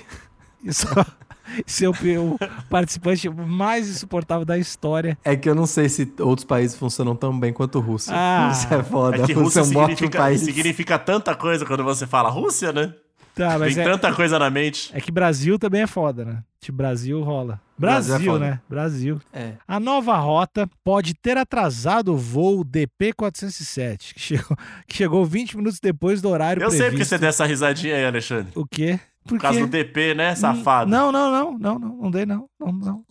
E 0.64 0.72
só 0.72 0.88
ser 1.66 1.88
o, 1.88 1.92
o 1.92 2.38
participante 2.68 3.28
mais 3.28 3.88
insuportável 3.88 4.44
da 4.44 4.58
história. 4.58 5.16
É 5.24 5.36
que 5.36 5.48
eu 5.48 5.54
não 5.54 5.66
sei 5.66 5.88
se 5.88 6.12
outros 6.20 6.44
países 6.44 6.76
funcionam 6.76 7.14
tão 7.14 7.38
bem 7.38 7.52
quanto 7.52 7.80
Rússia. 7.80 8.12
Ah. 8.14 8.50
Isso 8.52 8.72
é 8.72 8.82
foda. 8.82 9.22
É 9.22 9.26
que 9.26 9.32
Rússia 9.32 9.62
Rússia 9.62 9.76
é 9.76 9.78
um 9.78 9.82
ótimo 9.82 9.96
significa, 9.96 10.18
país. 10.18 10.40
significa 10.40 10.98
tanta 10.98 11.34
coisa 11.34 11.64
quando 11.64 11.84
você 11.84 12.06
fala 12.06 12.28
Rússia, 12.28 12.72
né? 12.72 12.92
Tá, 13.36 13.58
mas 13.58 13.74
Tem 13.74 13.84
é, 13.84 13.86
tanta 13.86 14.14
coisa 14.14 14.38
na 14.38 14.48
mente. 14.48 14.90
é 14.94 15.00
que 15.00 15.12
Brasil 15.12 15.58
também 15.58 15.82
é 15.82 15.86
foda, 15.86 16.24
né? 16.24 16.42
Tipo, 16.58 16.78
Brasil 16.78 17.22
rola. 17.22 17.60
Brasil 17.78 18.14
Brasil, 18.14 18.36
é 18.36 18.38
né? 18.38 18.60
Brasil. 18.66 19.20
É. 19.30 19.52
A 19.68 19.78
nova 19.78 20.16
rota 20.16 20.66
pode 20.82 21.12
ter 21.12 21.36
atrasado 21.36 22.14
o 22.14 22.16
voo 22.16 22.64
DP-407, 22.64 24.14
que 24.14 24.20
chegou, 24.20 24.56
que 24.88 24.96
chegou 24.96 25.24
20 25.26 25.56
minutos 25.58 25.78
depois 25.80 26.22
do 26.22 26.30
horário 26.30 26.62
Eu 26.62 26.68
previsto. 26.68 26.82
sei 26.82 26.90
porque 26.90 27.04
você 27.04 27.18
tem 27.18 27.28
essa 27.28 27.44
risadinha 27.44 27.94
aí, 27.94 28.06
Alexandre. 28.06 28.52
O 28.54 28.66
quê? 28.66 28.98
Por 29.24 29.34
Por 29.34 29.40
causa 29.40 29.58
quê? 29.58 29.64
do 29.66 29.70
DP, 29.70 30.14
né, 30.14 30.34
safado? 30.34 30.90
Não, 30.90 31.10
não, 31.12 31.30
não, 31.30 31.58
não, 31.58 31.78
não, 31.78 31.96
não 31.96 32.10
dei 32.10 32.24
não. 32.24 32.48
Não, 32.58 32.72
não. 32.72 33.04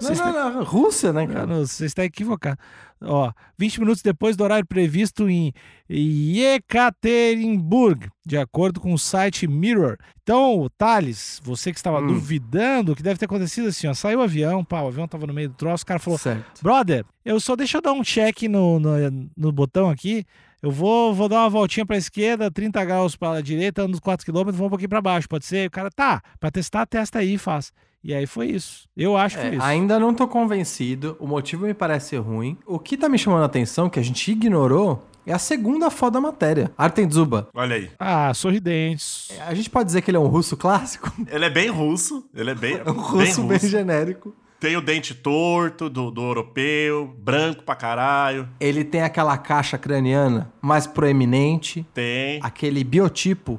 Não, 0.00 0.14
não, 0.32 0.50
não. 0.54 0.64
Rússia, 0.64 1.12
né, 1.12 1.26
Cara, 1.26 1.46
Você 1.46 1.84
está 1.84 2.04
equivocado. 2.04 2.58
Ó, 3.04 3.32
20 3.58 3.80
minutos 3.80 4.02
depois 4.02 4.36
do 4.36 4.44
horário 4.44 4.66
previsto 4.66 5.28
em 5.28 5.52
Yekaterinburg, 5.90 8.08
de 8.24 8.36
acordo 8.38 8.80
com 8.80 8.92
o 8.92 8.98
site 8.98 9.46
Mirror. 9.46 9.96
Então, 10.22 10.68
Thales, 10.78 11.40
você 11.42 11.72
que 11.72 11.78
estava 11.78 12.00
Hum. 12.00 12.06
duvidando, 12.06 12.92
o 12.92 12.96
que 12.96 13.02
deve 13.02 13.18
ter 13.18 13.24
acontecido 13.26 13.68
assim, 13.68 13.86
ó, 13.88 13.94
saiu 13.94 14.20
o 14.20 14.22
avião, 14.22 14.64
pá, 14.64 14.80
o 14.82 14.88
avião 14.88 15.08
tava 15.08 15.26
no 15.26 15.34
meio 15.34 15.48
do 15.48 15.54
troço, 15.54 15.84
o 15.84 15.86
cara 15.86 15.98
falou, 16.00 16.18
Certo. 16.18 16.62
brother, 16.62 17.04
eu 17.24 17.38
só 17.40 17.56
deixa 17.56 17.78
eu 17.78 17.82
dar 17.82 17.92
um 17.92 18.02
check 18.02 18.42
no, 18.42 18.78
no, 18.78 18.92
no 19.36 19.52
botão 19.52 19.90
aqui, 19.90 20.24
eu 20.62 20.70
vou, 20.70 21.12
vou 21.12 21.28
dar 21.28 21.40
uma 21.40 21.50
voltinha 21.50 21.84
pra 21.84 21.96
esquerda, 21.96 22.50
30 22.50 22.84
graus 22.84 23.16
pra 23.16 23.40
direita, 23.40 23.82
ando 23.82 24.00
4 24.00 24.24
km, 24.24 24.52
vou 24.52 24.68
um 24.68 24.70
pouquinho 24.70 24.88
pra 24.88 25.02
baixo, 25.02 25.28
pode 25.28 25.44
ser? 25.44 25.66
O 25.66 25.70
cara, 25.70 25.90
tá, 25.90 26.22
pra 26.38 26.50
testar, 26.52 26.86
testa 26.86 27.18
aí, 27.18 27.36
faz. 27.36 27.72
E 28.04 28.12
aí 28.12 28.26
foi 28.26 28.48
isso. 28.48 28.88
Eu 28.96 29.16
acho 29.16 29.36
que 29.38 29.42
É, 29.44 29.48
foi 29.48 29.56
isso. 29.58 29.64
ainda 29.66 29.98
não 29.98 30.12
tô 30.12 30.26
convencido, 30.26 31.16
o 31.20 31.26
motivo 31.26 31.66
me 31.66 31.74
parece 31.74 32.16
ruim. 32.16 32.58
O 32.66 32.78
que 32.78 32.96
tá 32.96 33.08
me 33.08 33.16
chamando 33.18 33.42
a 33.42 33.46
atenção, 33.46 33.88
que 33.88 33.98
a 34.00 34.02
gente 34.02 34.30
ignorou, 34.30 35.06
é 35.24 35.32
a 35.32 35.38
segunda 35.38 35.88
foda 35.88 36.14
da 36.14 36.20
matéria. 36.20 36.72
Artem 36.76 37.06
Dzuba. 37.06 37.48
Olha 37.54 37.76
aí. 37.76 37.90
Ah, 37.98 38.34
sorridentes. 38.34 39.28
A 39.46 39.54
gente 39.54 39.70
pode 39.70 39.86
dizer 39.86 40.02
que 40.02 40.10
ele 40.10 40.16
é 40.16 40.20
um 40.20 40.26
russo 40.26 40.56
clássico? 40.56 41.12
Ele 41.30 41.44
é 41.44 41.50
bem 41.50 41.68
russo. 41.68 42.24
Ele 42.34 42.50
é 42.50 42.54
bem, 42.56 42.74
É 42.74 42.82
um 42.90 42.94
bem 42.94 43.02
russo 43.02 43.42
bem 43.44 43.56
russo. 43.56 43.68
genérico. 43.68 44.34
Tem 44.58 44.76
o 44.76 44.80
dente 44.80 45.12
torto 45.14 45.88
do, 45.90 46.10
do 46.10 46.22
europeu, 46.22 47.12
branco 47.18 47.64
pra 47.64 47.74
caralho. 47.74 48.48
Ele 48.60 48.84
tem 48.84 49.02
aquela 49.02 49.36
caixa 49.36 49.76
craniana 49.76 50.52
mais 50.60 50.86
proeminente, 50.86 51.84
Tem. 51.92 52.38
aquele 52.42 52.84
biotipo 52.84 53.58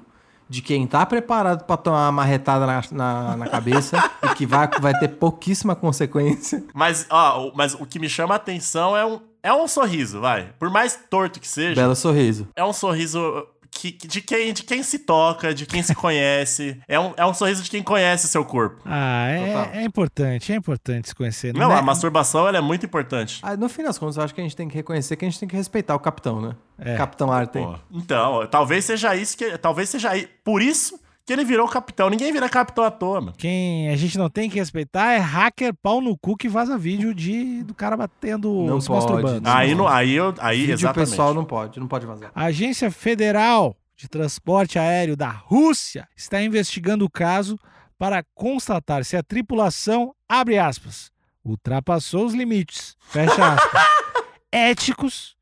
de 0.50 0.62
quem 0.62 0.86
tá 0.86 1.06
preparado 1.06 1.64
pra 1.66 1.78
tomar 1.78 2.06
uma 2.06 2.12
marretada 2.12 2.66
na, 2.66 2.82
na, 2.92 3.38
na 3.38 3.48
cabeça 3.48 3.98
e 4.24 4.36
que 4.36 4.46
vai, 4.46 4.68
vai 4.80 4.98
ter 4.98 5.08
pouquíssima 5.10 5.76
consequência. 5.76 6.64
Mas, 6.74 7.06
ó, 7.10 7.52
mas 7.56 7.74
o 7.74 7.86
que 7.86 8.00
me 8.00 8.10
chama 8.10 8.36
a 8.36 8.38
atenção 8.38 8.96
é 8.96 9.06
um, 9.06 9.20
é 9.42 9.54
um 9.54 9.68
sorriso, 9.68 10.22
vai. 10.22 10.54
Por 10.60 10.70
mais 10.70 11.00
torto 11.10 11.40
que 11.40 11.48
seja, 11.48 11.76
Belo 11.82 11.96
sorriso. 11.96 12.48
é 12.56 12.64
um 12.64 12.74
sorriso 12.74 13.48
que, 13.74 13.92
de, 13.92 14.22
quem, 14.22 14.53
de 14.53 14.63
quem 14.63 14.84
se 14.84 15.00
toca, 15.00 15.53
de 15.53 15.65
quem 15.65 15.82
se 15.82 15.96
conhece. 15.96 16.80
É 16.88 17.00
um, 17.00 17.13
é 17.18 17.25
um 17.25 17.34
sorriso 17.34 17.63
de 17.63 17.70
quem 17.70 17.84
conhece 17.84 18.27
seu 18.27 18.46
corpo. 18.46 18.82
Ah, 18.86 19.27
é, 19.30 19.80
é 19.80 19.84
importante, 19.84 20.51
é 20.51 20.56
importante 20.56 21.10
se 21.10 21.15
conhecer. 21.15 21.53
Não, 21.53 21.70
né? 21.70 21.75
a 21.75 21.82
masturbação 21.82 22.48
ela 22.48 22.58
é 22.58 22.62
muito 22.62 22.86
importante. 22.86 23.39
Ah, 23.42 23.58
no 23.58 23.68
fim 23.68 23.84
das 23.84 23.98
contas, 23.98 24.18
eu 24.18 24.24
acho 24.24 24.34
que 24.34 24.42
a 24.42 24.44
gente 24.44 24.56
tem 24.56 24.68
que 24.68 24.75
reconhecer 24.75 25.15
que 25.15 25.25
a 25.25 25.30
gente 25.30 25.39
tem 25.39 25.50
que 25.50 25.56
respeitar 25.56 25.96
o 25.96 26.00
capitão, 26.00 26.42
né? 26.42 26.56
É. 26.77 26.96
Capitão 26.96 27.32
Artem. 27.32 27.65
Pô, 27.65 27.75
Então, 27.92 28.48
talvez 28.48 28.86
seja 28.86 29.15
isso 29.15 29.38
que. 29.38 29.58
Talvez 29.58 29.89
seja. 29.89 30.12
Por 30.44 30.62
isso 30.62 31.00
que 31.25 31.32
ele 31.32 31.46
virou 31.46 31.68
capitão. 31.68 32.10
Ninguém 32.10 32.32
vira 32.34 32.50
capitão 32.50 32.84
à 32.84 32.92
toa, 32.92 33.22
mano. 33.22 33.34
Quem 33.38 33.89
a 33.89 33.96
gente 33.96 34.18
não 34.18 34.30
tem 34.30 34.50
que 34.50 34.58
respeitar 34.60 35.13
é 35.13 35.18
hacker 35.18 35.74
pau 35.82 36.01
no 36.01 36.18
cu 36.18 36.36
que 36.36 36.50
vaza 36.50 36.77
vídeo 36.77 37.13
de, 37.13 37.63
do 37.63 37.74
cara 37.74 37.96
batendo, 37.96 38.65
Não 38.65 38.82
se 38.82 38.88
pode, 38.88 39.06
masturbando. 39.06 39.42
não. 39.42 39.51
Aí, 39.51 39.74
aí 39.89 40.12
eu. 40.13 40.34
Aí, 40.39 40.60
Vídeo 40.62 40.74
exatamente. 40.74 41.10
pessoal 41.10 41.34
não 41.34 41.46
pode, 41.46 41.80
não 41.80 41.88
pode 41.88 42.06
vazar. 42.06 42.32
A 42.36 42.46
Agência 42.46 42.92
Federal 42.92 43.75
de 43.96 44.08
Transporte 44.10 44.77
Aéreo 44.77 45.15
da 45.15 45.30
Rússia 45.30 46.08
está 46.15 46.42
investigando 46.42 47.06
o 47.06 47.10
caso 47.10 47.58
para 47.98 48.24
constatar 48.36 49.06
se 49.06 49.15
a 49.15 49.24
tripulação, 49.24 50.13
abre 50.27 50.58
aspas, 50.58 51.10
ultrapassou 51.46 52.25
os 52.25 52.34
limites, 52.34 52.98
fecha 53.00 53.53
aspas, 53.53 53.82
éticos 54.51 55.36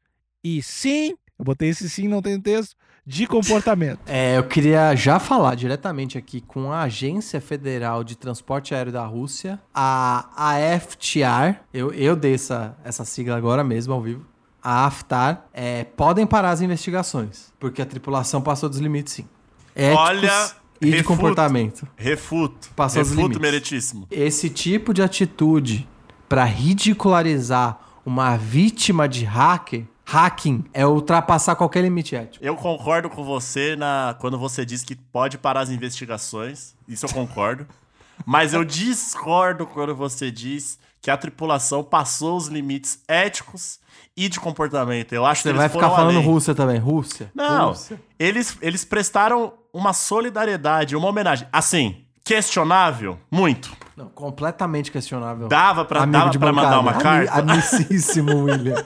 e 0.43 0.61
sim, 0.61 1.15
eu 1.39 1.45
botei 1.45 1.69
esse 1.69 1.89
sim, 1.89 2.07
não 2.07 2.21
tem 2.21 2.39
texto, 2.39 2.75
de 3.11 3.27
comportamento. 3.27 3.99
É, 4.07 4.37
eu 4.37 4.43
queria 4.45 4.95
já 4.95 5.19
falar 5.19 5.55
diretamente 5.55 6.17
aqui 6.17 6.39
com 6.39 6.71
a 6.71 6.83
Agência 6.83 7.41
Federal 7.41 8.05
de 8.05 8.15
Transporte 8.15 8.73
Aéreo 8.73 8.93
da 8.93 9.05
Rússia, 9.05 9.59
a 9.73 10.29
AFTR, 10.35 11.59
eu, 11.73 11.91
eu 11.91 12.15
dei 12.15 12.35
essa, 12.35 12.77
essa 12.85 13.03
sigla 13.03 13.35
agora 13.35 13.65
mesmo 13.65 13.93
ao 13.93 14.01
vivo, 14.01 14.25
a 14.63 14.85
AFTAR, 14.85 15.45
é, 15.53 15.83
podem 15.83 16.25
parar 16.25 16.51
as 16.51 16.61
investigações, 16.61 17.51
porque 17.59 17.81
a 17.81 17.85
tripulação 17.85 18.41
passou 18.41 18.69
dos 18.69 18.79
limites 18.79 19.13
sim. 19.13 19.27
Éticos 19.75 20.05
Olha, 20.07 20.51
e 20.79 20.85
de 20.85 20.91
refuto. 20.91 21.07
comportamento. 21.09 21.87
Refuto. 21.97 22.69
Passou 22.75 23.01
os 23.01 23.09
Refuto 23.09 23.27
limites. 23.27 23.41
meritíssimo. 23.41 24.07
Esse 24.09 24.49
tipo 24.49 24.93
de 24.93 25.01
atitude 25.01 25.85
para 26.29 26.45
ridicularizar 26.45 27.77
uma 28.05 28.37
vítima 28.37 29.07
de 29.07 29.25
hacker, 29.25 29.85
hacking, 30.11 30.65
é 30.73 30.85
ultrapassar 30.85 31.55
qualquer 31.55 31.81
limite 31.81 32.15
ético. 32.15 32.43
Eu 32.43 32.55
concordo 32.55 33.09
com 33.09 33.23
você 33.23 33.75
na 33.75 34.15
quando 34.19 34.37
você 34.37 34.65
diz 34.65 34.83
que 34.83 34.95
pode 34.95 35.37
parar 35.37 35.61
as 35.61 35.69
investigações. 35.69 36.75
Isso 36.87 37.05
eu 37.05 37.13
concordo. 37.13 37.65
Mas 38.25 38.53
eu 38.53 38.63
discordo 38.65 39.65
quando 39.65 39.95
você 39.95 40.29
diz 40.29 40.77
que 41.01 41.09
a 41.09 41.17
tripulação 41.17 41.83
passou 41.83 42.37
os 42.37 42.47
limites 42.47 42.99
éticos 43.07 43.79
e 44.15 44.27
de 44.27 44.39
comportamento. 44.39 45.13
Eu 45.13 45.25
acho 45.25 45.41
que 45.41 45.43
Você 45.43 45.49
eles 45.49 45.59
vai 45.59 45.69
ficar 45.69 45.89
falando 45.89 46.17
além. 46.17 46.25
Rússia 46.25 46.53
também, 46.53 46.77
Rússia. 46.77 47.31
Não, 47.33 47.69
Rússia. 47.69 47.99
eles, 48.19 48.57
eles 48.61 48.85
prestaram 48.85 49.53
uma 49.73 49.93
solidariedade, 49.93 50.95
uma 50.95 51.07
homenagem. 51.07 51.47
Assim, 51.51 52.03
questionável, 52.23 53.17
muito. 53.31 53.71
Não, 53.95 54.07
completamente 54.09 54.91
questionável. 54.91 55.47
Dava 55.47 55.85
pra, 55.85 56.03
Amigo 56.03 56.37
dava 56.37 56.51
mandar 56.53 56.79
uma 56.79 56.93
carta. 56.93 57.33
Amicíssimo, 57.33 58.43
William. 58.45 58.85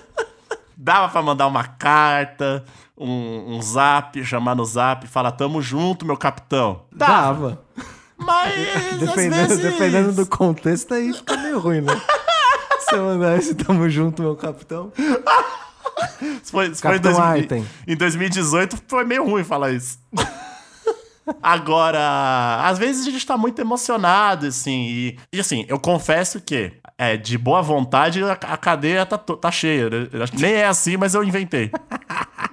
Dava 0.78 1.10
pra 1.10 1.22
mandar 1.22 1.48
uma 1.48 1.64
carta, 1.64 2.64
um, 2.98 3.56
um 3.56 3.62
zap, 3.62 4.24
chamar 4.24 4.56
no 4.56 4.66
zap, 4.66 5.08
falar 5.08 5.32
tamo 5.32 5.62
junto, 5.62 6.06
meu 6.06 6.18
capitão. 6.18 6.84
Dava. 6.92 7.62
Mas 8.18 8.54
Dependendo, 9.00 9.48
vezes... 9.48 9.60
dependendo 9.60 10.12
do 10.14 10.26
contexto, 10.26 10.94
aí 10.94 11.14
fica 11.14 11.38
meio 11.38 11.60
ruim, 11.60 11.82
né? 11.82 11.94
Se 12.88 12.96
eu 12.96 13.04
mandar 13.04 13.38
esse 13.38 13.56
tamo 13.56 13.90
junto, 13.90 14.22
meu 14.22 14.36
capitão. 14.36 14.92
Se 16.44 16.52
foi, 16.52 16.66
foi 16.66 16.68
em, 16.68 16.72
Capitão 16.76 17.14
2000 17.14 17.24
Artem. 17.24 17.68
em 17.88 17.96
2018 17.96 18.78
foi 18.88 19.04
meio 19.04 19.26
ruim 19.26 19.44
falar 19.44 19.72
isso. 19.72 19.98
Agora, 21.42 22.62
às 22.64 22.78
vezes 22.78 23.08
a 23.08 23.12
gente 23.12 23.26
tá 23.26 23.38
muito 23.38 23.60
emocionado, 23.60 24.46
assim, 24.48 24.86
e, 24.88 25.20
e 25.34 25.40
assim, 25.40 25.66
eu 25.68 25.80
confesso 25.80 26.40
que 26.42 26.74
é, 26.98 27.18
de 27.18 27.38
boa 27.38 27.62
vontade 27.62 28.24
a, 28.24 28.34
a 28.34 28.58
cadeia 28.58 29.06
tá, 29.06 29.18
tá 29.18 29.52
cheia. 29.52 29.90
né? 29.90 30.08
Nem 30.38 30.54
é 30.54 30.66
assim, 30.66 30.98
mas 30.98 31.14
eu 31.14 31.24
inventei. 31.24 31.72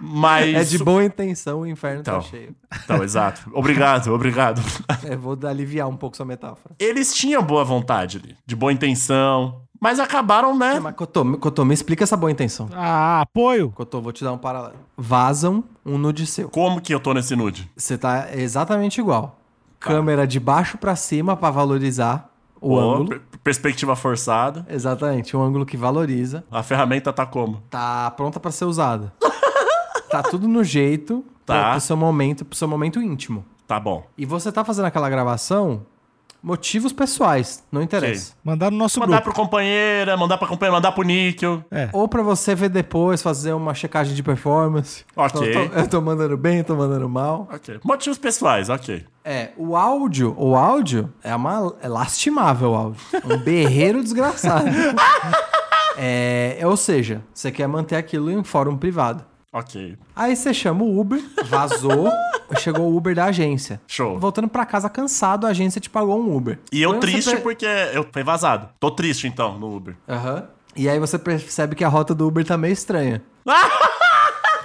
Mas. 0.01 0.55
É 0.55 0.65
de 0.65 0.83
boa 0.83 1.05
intenção, 1.05 1.61
o 1.61 1.67
inferno 1.67 2.01
Então. 2.01 2.21
tá 2.21 2.27
cheio. 2.29 2.55
Então, 2.85 3.03
exato. 3.05 3.51
Obrigado, 3.55 4.13
obrigado. 4.13 4.61
É, 5.05 5.17
vou 5.17 5.37
aliviar 5.49 5.89
um 5.89 5.97
pouco 5.97 6.17
sua 6.17 6.25
metáfora. 6.25 6.75
Eles 6.79 7.13
tinham 7.15 7.43
boa 7.43 7.65
vontade 7.65 8.19
ali, 8.19 8.37
de 8.47 8.55
boa 8.55 8.73
intenção, 8.73 9.63
mas 9.83 9.99
acabaram, 9.99 10.57
né? 10.57 10.79
Mas 10.79 10.95
Cotô, 10.95 11.25
Cotô, 11.39 11.65
me 11.65 11.75
explica 11.75 12.05
essa 12.05 12.17
boa 12.17 12.31
intenção. 12.31 12.69
Ah, 12.73 13.23
apoio. 13.23 13.71
Cotô, 13.75 14.01
vou 14.01 14.13
te 14.13 14.23
dar 14.23 14.33
um 14.33 14.39
paralelo. 14.39 14.75
Vazam 14.97 15.65
um 15.85 15.99
nude 15.99 16.25
seu. 16.25 16.49
Como 16.49 16.81
que 16.81 16.95
eu 16.95 17.01
tô 17.01 17.13
nesse 17.13 17.35
nude? 17.35 17.69
Você 17.77 17.99
tá 17.99 18.29
exatamente 18.33 19.01
igual. 19.01 19.39
Câmera 19.81 20.25
de 20.27 20.39
baixo 20.39 20.79
pra 20.79 20.95
cima 20.95 21.37
pra 21.37 21.51
valorizar 21.51 22.31
o 22.61 22.69
Pô, 22.69 22.79
ângulo. 22.81 23.09
per- 23.09 23.23
perspectiva 23.43 23.97
forçada. 23.97 24.65
Exatamente, 24.71 25.37
um 25.37 25.43
ângulo 25.43 25.67
que 25.67 25.77
valoriza. 25.77 26.45
A 26.49 26.63
ferramenta 26.63 27.13
tá 27.13 27.27
como? 27.27 27.61
Tá 27.69 28.09
pronta 28.13 28.39
pra 28.39 28.53
ser 28.53 28.65
usada. 28.67 29.13
tá 30.09 30.23
tudo 30.23 30.47
no 30.47 30.63
jeito 30.63 31.25
Tá. 31.45 31.55
pra- 31.61 31.71
pro 31.73 31.81
seu 31.81 31.97
momento, 31.97 32.45
pro 32.45 32.57
seu 32.57 32.69
momento 32.69 33.03
íntimo. 33.03 33.45
Tá 33.67 33.81
bom. 33.81 34.05
E 34.17 34.25
você 34.25 34.53
tá 34.53 34.65
fazendo 34.65 34.85
aquela 34.85 35.11
gravação, 35.11 35.83
motivos 36.43 36.93
pessoais, 36.93 37.63
não 37.71 37.81
interessa. 37.81 38.33
Mandar 38.43 38.71
no 38.71 38.77
nosso 38.77 38.99
Mandar 38.99 39.17
grupo. 39.23 39.33
pro 39.33 39.43
companheira, 39.43 40.17
mandar 40.17 40.37
pra 40.39 40.49
companheira, 40.49 40.75
mandar 40.77 40.93
pro 40.93 41.05
níquel. 41.05 41.65
É. 41.71 41.89
Ou 41.93 42.09
pra 42.09 42.23
você 42.23 42.55
ver 42.55 42.69
depois, 42.69 43.23
fazer 43.23 43.53
uma 43.53 43.75
checagem 43.75 44.15
de 44.15 44.23
performance. 44.23 45.05
Ok. 45.15 45.49
Eu 45.49 45.69
tô, 45.71 45.79
eu 45.79 45.89
tô 45.89 46.01
mandando 46.01 46.37
bem, 46.37 46.65
tô 46.65 46.75
mandando 46.75 47.09
mal. 47.09 47.49
Ok. 47.53 47.79
Motivos 47.85 48.19
pessoais, 48.19 48.69
ok. 48.69 49.05
É, 49.25 49.51
o 49.57 49.77
áudio, 49.77 50.35
o 50.37 50.57
áudio 50.57 51.13
é 51.23 51.35
uma 51.35 51.75
é 51.81 51.87
lastimável 51.87 52.73
o 52.73 52.75
áudio. 52.75 53.01
Um 53.25 53.39
berreiro 53.39 54.03
desgraçado. 54.03 54.67
é, 55.97 56.59
ou 56.65 56.77
seja, 56.77 57.23
você 57.33 57.51
quer 57.51 57.67
manter 57.69 57.97
aquilo 57.97 58.31
em 58.31 58.43
fórum 58.43 58.77
privado. 58.77 59.25
Ok. 59.53 59.97
Aí 60.17 60.35
você 60.35 60.55
chama 60.55 60.83
o 60.83 60.99
Uber, 60.99 61.23
vazou, 61.45 62.11
chegou 62.59 62.91
o 62.91 62.97
Uber 62.97 63.15
da 63.15 63.27
agência. 63.27 63.81
Show. 63.87 64.19
Voltando 64.19 64.49
pra 64.49 64.65
casa 64.67 64.89
cansado, 64.89 65.47
a 65.47 65.51
agência 65.51 65.81
te 65.81 65.89
pagou 65.91 66.21
um 66.21 66.37
Uber. 66.37 66.59
E 66.73 66.83
eu 66.83 66.99
triste 67.01 67.31
per- 67.31 67.43
porque 67.43 67.67
eu 67.93 68.07
fui 68.13 68.23
vazado. 68.23 68.69
Tô 68.81 68.91
triste 68.91 69.27
então 69.27 69.59
no 69.59 69.75
Uber. 69.75 69.97
Aham. 70.09 70.45
E 70.75 70.89
aí 70.89 70.99
você 70.99 71.19
percebe 71.19 71.75
que 71.77 71.85
a 71.85 71.89
rota 71.89 72.15
do 72.15 72.27
Uber 72.27 72.45
tá 72.45 72.57
meio 72.57 72.73
estranha. 72.73 73.23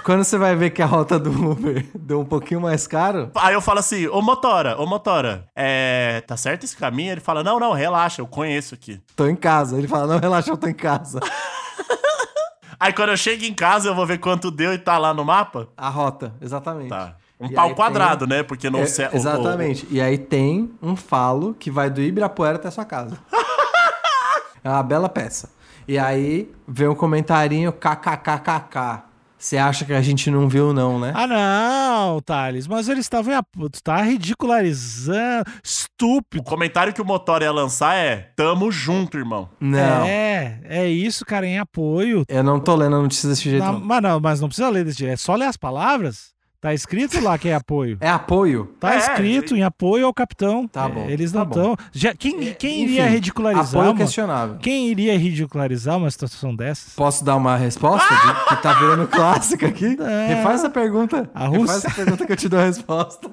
Quando 0.04 0.24
você 0.24 0.38
vai 0.38 0.56
ver 0.56 0.70
que 0.70 0.80
a 0.80 0.86
rota 0.86 1.18
do 1.18 1.30
Uber 1.50 1.84
deu 1.94 2.20
um 2.20 2.24
pouquinho 2.24 2.62
mais 2.62 2.86
caro, 2.86 3.30
Aí 3.34 3.52
eu 3.52 3.60
falo 3.60 3.78
assim, 3.80 4.06
ô 4.06 4.22
motora, 4.22 4.80
ô 4.80 4.86
motora, 4.86 5.44
é. 5.54 6.22
Tá 6.26 6.34
certo 6.34 6.64
esse 6.64 6.74
caminho? 6.74 7.12
Ele 7.12 7.20
fala, 7.20 7.44
não, 7.44 7.60
não, 7.60 7.72
relaxa, 7.74 8.22
eu 8.22 8.26
conheço 8.26 8.74
aqui. 8.74 9.00
tô 9.14 9.26
em 9.26 9.36
casa. 9.36 9.76
Ele 9.76 9.86
fala, 9.86 10.06
não, 10.06 10.18
relaxa, 10.18 10.50
eu 10.50 10.56
tô 10.56 10.66
em 10.66 10.72
casa. 10.72 11.20
Aí 12.80 12.92
quando 12.92 13.10
eu 13.10 13.16
chego 13.16 13.44
em 13.44 13.52
casa, 13.52 13.88
eu 13.88 13.94
vou 13.94 14.06
ver 14.06 14.18
quanto 14.18 14.50
deu 14.50 14.72
e 14.72 14.78
tá 14.78 14.96
lá 14.98 15.12
no 15.12 15.24
mapa? 15.24 15.68
A 15.76 15.88
rota, 15.90 16.32
exatamente. 16.40 16.88
Tá. 16.90 17.16
Um 17.40 17.46
E 17.46 17.52
pau 17.54 17.74
quadrado, 17.74 18.26
tem- 18.26 18.38
né? 18.38 18.42
Porque 18.42 18.68
não 18.68 18.80
É, 18.80 18.86
sei. 18.86 19.08
exatamente. 19.12 19.86
E 19.90 20.00
aí 20.00 20.18
tem 20.18 20.70
um 20.82 20.96
falo 20.96 21.54
que 21.54 21.70
vai 21.70 21.88
do 21.88 22.00
Ibirapuera 22.02 22.56
até 22.56 22.70
sua 22.70 22.84
casa. 22.84 23.16
é 24.64 24.68
uma 24.68 24.82
bela 24.82 25.08
peça. 25.08 25.50
E 25.86 25.98
aí 25.98 26.50
vem 26.66 26.88
um 26.88 26.94
comentarinho 26.94 27.72
kkkk. 27.72 29.02
Você 29.40 29.56
acha 29.56 29.84
que 29.84 29.92
a 29.92 30.02
gente 30.02 30.32
não 30.32 30.48
viu, 30.48 30.72
não, 30.72 30.98
né? 30.98 31.12
Ah, 31.14 31.26
não, 31.28 32.20
Thales, 32.20 32.66
mas 32.66 32.88
eles 32.88 33.04
estavam. 33.04 33.32
em 33.32 33.36
ap- 33.36 33.46
Tu 33.70 33.80
tá 33.84 34.02
ridicularizando. 34.02 35.48
O 35.48 35.60
Estúpido. 35.64 36.42
comentário 36.42 36.92
que 36.92 37.00
o 37.00 37.04
motor 37.04 37.40
ia 37.42 37.52
lançar 37.52 37.94
é: 37.94 38.32
Tamo 38.34 38.70
junto, 38.72 39.16
irmão. 39.16 39.48
Não. 39.60 40.04
É, 40.04 40.60
é 40.64 40.88
isso, 40.88 41.24
cara, 41.24 41.46
em 41.46 41.56
apoio. 41.58 42.24
Eu 42.28 42.42
não 42.42 42.58
tô 42.58 42.74
lendo 42.74 42.96
a 42.96 43.00
notícia 43.02 43.28
desse 43.28 43.48
jeito, 43.48 43.64
Não, 43.64 43.74
não. 43.74 43.80
mas, 43.80 44.02
não, 44.02 44.20
mas 44.20 44.40
não 44.40 44.48
precisa 44.48 44.68
ler 44.68 44.84
desse 44.84 44.98
jeito. 44.98 45.12
É 45.12 45.16
só 45.16 45.36
ler 45.36 45.46
as 45.46 45.56
palavras. 45.56 46.36
Tá 46.60 46.74
escrito 46.74 47.20
lá 47.20 47.38
que 47.38 47.48
é 47.48 47.54
apoio. 47.54 47.96
É 48.00 48.08
apoio? 48.10 48.74
Tá 48.80 48.94
É, 48.94 48.98
escrito 48.98 49.54
em 49.54 49.62
apoio 49.62 50.06
ao 50.06 50.12
capitão. 50.12 50.66
Tá 50.66 50.86
É, 50.86 50.88
bom, 50.88 51.08
Eles 51.08 51.30
tá 51.30 51.38
não 51.44 51.46
estão. 51.46 51.76
Quem, 52.18 52.52
quem 52.54 52.82
Enfim, 52.82 52.92
iria 52.94 53.06
ridicularizar 53.08 53.68
Apoio 53.68 53.90
uma, 53.92 53.96
questionável. 53.96 54.56
Quem 54.58 54.88
iria 54.88 55.16
ridicularizar 55.16 55.96
uma 55.96 56.10
situação 56.10 56.56
dessas? 56.56 56.94
Posso 56.94 57.24
dar 57.24 57.36
uma 57.36 57.56
resposta 57.56 58.12
de- 58.12 58.44
que 58.48 58.56
tá 58.62 58.72
virando 58.74 59.06
clássica 59.06 59.68
aqui? 59.68 59.96
É. 60.08 60.34
Refaz 60.34 60.56
essa 60.60 60.70
pergunta. 60.70 61.30
A 61.32 61.44
Refaz 61.48 61.58
Rússia. 61.60 61.76
essa 61.76 61.90
pergunta 61.94 62.26
que 62.26 62.32
eu 62.32 62.36
te 62.36 62.48
dou 62.48 62.58
a 62.58 62.64
resposta. 62.64 63.30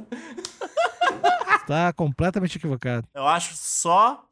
Tá 1.66 1.92
completamente 1.94 2.58
equivocado. 2.58 3.08
Eu 3.16 3.26
acho 3.28 3.54
só 3.56 4.24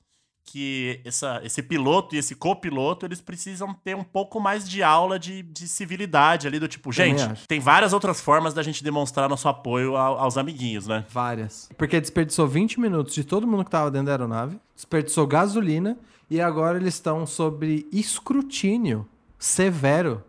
que 0.45 0.99
essa, 1.05 1.39
esse 1.43 1.63
piloto 1.63 2.13
e 2.15 2.17
esse 2.17 2.35
copiloto, 2.35 3.05
eles 3.05 3.19
precisam 3.21 3.73
ter 3.73 3.95
um 3.95 4.03
pouco 4.03 4.39
mais 4.39 4.67
de 4.69 4.83
aula 4.83 5.17
de, 5.17 5.41
de 5.41 5.67
civilidade 5.67 6.45
ali, 6.47 6.59
do 6.59 6.67
tipo, 6.67 6.91
gente, 6.91 7.21
tem 7.47 7.59
várias 7.59 7.93
outras 7.93 8.19
formas 8.21 8.53
da 8.53 8.61
gente 8.61 8.83
demonstrar 8.83 9.29
nosso 9.29 9.47
apoio 9.47 9.95
ao- 9.95 10.19
aos 10.19 10.37
amiguinhos, 10.37 10.85
né? 10.85 11.05
Várias. 11.09 11.69
Porque 11.77 11.99
desperdiçou 11.99 12.47
20 12.47 12.79
minutos 12.79 13.13
de 13.15 13.23
todo 13.23 13.47
mundo 13.47 13.63
que 13.65 13.71
tava 13.71 13.89
dentro 13.89 14.07
da 14.07 14.11
aeronave, 14.13 14.59
desperdiçou 14.75 15.25
gasolina 15.25 15.97
e 16.29 16.39
agora 16.41 16.77
eles 16.77 16.93
estão 16.95 17.25
sobre 17.25 17.87
escrutínio 17.91 19.07
severo 19.39 20.23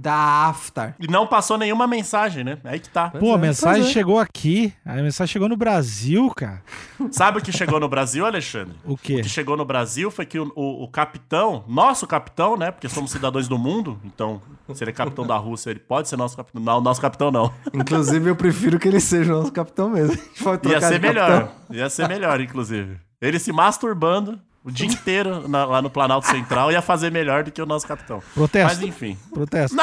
da 0.00 0.48
AFTAR. 0.48 0.94
E 0.98 1.06
não 1.06 1.26
passou 1.26 1.58
nenhuma 1.58 1.86
mensagem, 1.86 2.42
né? 2.42 2.58
Aí 2.64 2.80
que 2.80 2.88
tá. 2.88 3.10
Pô, 3.10 3.32
a 3.32 3.38
é, 3.38 3.38
mensagem 3.38 3.82
é. 3.84 3.92
chegou 3.92 4.18
aqui. 4.18 4.72
A 4.84 4.94
mensagem 4.94 5.32
chegou 5.32 5.48
no 5.48 5.56
Brasil, 5.56 6.30
cara. 6.34 6.62
Sabe 7.10 7.38
o 7.38 7.42
que 7.42 7.52
chegou 7.52 7.78
no 7.78 7.88
Brasil, 7.88 8.24
Alexandre? 8.24 8.74
O 8.84 8.94
O 8.94 8.96
quê? 8.96 9.20
que 9.22 9.28
chegou 9.28 9.56
no 9.56 9.64
Brasil 9.64 10.10
foi 10.10 10.24
que 10.24 10.38
o, 10.38 10.50
o- 10.56 10.84
o 10.84 10.88
capitão, 10.88 11.64
nosso 11.68 12.06
capitão, 12.06 12.56
né? 12.56 12.70
Porque 12.70 12.88
somos 12.88 13.10
cidadãos 13.10 13.46
do 13.48 13.58
mundo, 13.58 14.00
então 14.04 14.40
se 14.72 14.82
ele 14.84 14.90
é 14.90 14.94
capitão 14.94 15.26
da 15.26 15.36
Rússia, 15.36 15.70
ele 15.70 15.80
pode 15.80 16.08
ser 16.08 16.16
nosso 16.16 16.36
capitão. 16.36 16.62
Não, 16.62 16.80
nosso 16.80 17.00
capitão 17.00 17.30
não. 17.30 17.52
Inclusive, 17.74 18.30
eu 18.30 18.36
prefiro 18.36 18.78
que 18.78 18.88
ele 18.88 19.00
seja 19.00 19.34
o 19.34 19.38
nosso 19.40 19.52
capitão 19.52 19.90
mesmo. 19.90 20.12
A 20.12 20.16
gente 20.16 20.42
pode 20.44 20.68
Ia 20.68 20.80
ser 20.80 21.00
melhor. 21.00 21.28
capitão. 21.42 21.76
Ia 21.76 21.90
ser 21.90 22.08
melhor, 22.08 22.40
inclusive. 22.40 22.96
Ele 23.20 23.38
se 23.38 23.52
masturbando 23.52 24.40
o 24.64 24.70
dia 24.70 24.86
inteiro 24.86 25.48
na- 25.48 25.64
lá 25.64 25.80
no 25.82 25.88
Planalto 25.90 26.26
Central 26.26 26.70
ia 26.70 26.82
fazer 26.82 27.10
melhor 27.10 27.44
do 27.44 27.50
que 27.50 27.60
o 27.62 27.66
nosso 27.66 27.86
capitão. 27.86 28.18
Mas 28.26 28.34
Protesto. 28.34 28.86
enfim. 28.86 29.16
Protesto. 29.32 29.76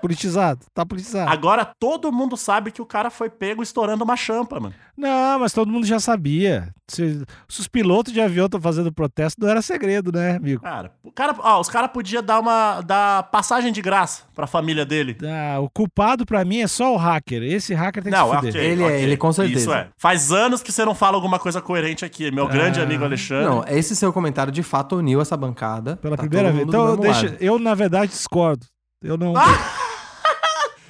Politizado. 0.00 0.60
Tá 0.74 0.84
politizado. 0.84 1.30
Agora 1.30 1.70
todo 1.78 2.12
mundo 2.12 2.36
sabe 2.36 2.70
que 2.70 2.82
o 2.82 2.86
cara 2.86 3.10
foi 3.10 3.28
pego 3.30 3.62
estourando 3.62 4.04
uma 4.04 4.16
champa, 4.16 4.58
mano. 4.60 4.74
Não, 4.96 5.38
mas 5.38 5.52
todo 5.52 5.70
mundo 5.70 5.86
já 5.86 5.98
sabia. 5.98 6.68
Se, 6.90 7.24
se 7.48 7.60
os 7.60 7.68
pilotos 7.68 8.12
de 8.12 8.20
avião 8.20 8.46
estão 8.46 8.60
fazendo 8.60 8.92
protesto, 8.92 9.40
não 9.40 9.48
era 9.48 9.62
segredo, 9.62 10.10
né, 10.12 10.36
amigo? 10.36 10.62
Cara, 10.62 10.92
o 11.02 11.12
cara, 11.12 11.34
ó, 11.38 11.60
os 11.60 11.68
caras 11.68 11.90
podiam 11.92 12.22
dar 12.22 12.40
uma 12.40 12.80
dar 12.80 13.22
passagem 13.30 13.72
de 13.72 13.80
graça 13.80 14.22
pra 14.34 14.46
família 14.46 14.84
dele. 14.84 15.16
Ah, 15.24 15.60
o 15.60 15.68
culpado 15.70 16.26
pra 16.26 16.44
mim 16.44 16.60
é 16.60 16.66
só 16.66 16.92
o 16.92 16.96
hacker. 16.96 17.42
Esse 17.42 17.72
hacker 17.74 18.02
tem 18.02 18.12
que 18.12 18.18
Não, 18.18 18.28
se 18.30 18.34
fuder. 18.36 18.50
ok, 18.54 18.64
Ele 18.64 18.82
é, 18.82 18.86
ok. 18.86 19.00
ele 19.02 19.16
com 19.16 19.32
certeza. 19.32 19.58
Isso 19.60 19.72
é. 19.72 19.88
Faz 19.96 20.32
anos 20.32 20.62
que 20.62 20.72
você 20.72 20.84
não 20.84 20.94
fala 20.94 21.16
alguma 21.16 21.38
coisa 21.38 21.60
coerente 21.60 22.04
aqui, 22.04 22.30
meu 22.30 22.46
grande 22.48 22.80
Ah. 22.80 22.82
amigo 22.82 23.04
Alexandre. 23.04 23.44
Não, 23.44 23.64
esse 23.68 23.94
seu 23.94 24.12
comentário 24.12 24.52
de 24.52 24.62
fato 24.62 24.96
uniu 24.96 25.20
essa 25.20 25.36
bancada. 25.36 25.96
Pela 25.96 26.16
Tá 26.16 26.22
primeira 26.22 26.50
vez. 26.52 26.66
Então, 26.66 26.96
deixa, 26.96 27.36
eu, 27.40 27.58
na 27.58 27.74
verdade, 27.74 28.10
discordo. 28.12 28.66
Eu 29.02 29.16
não. 29.16 29.34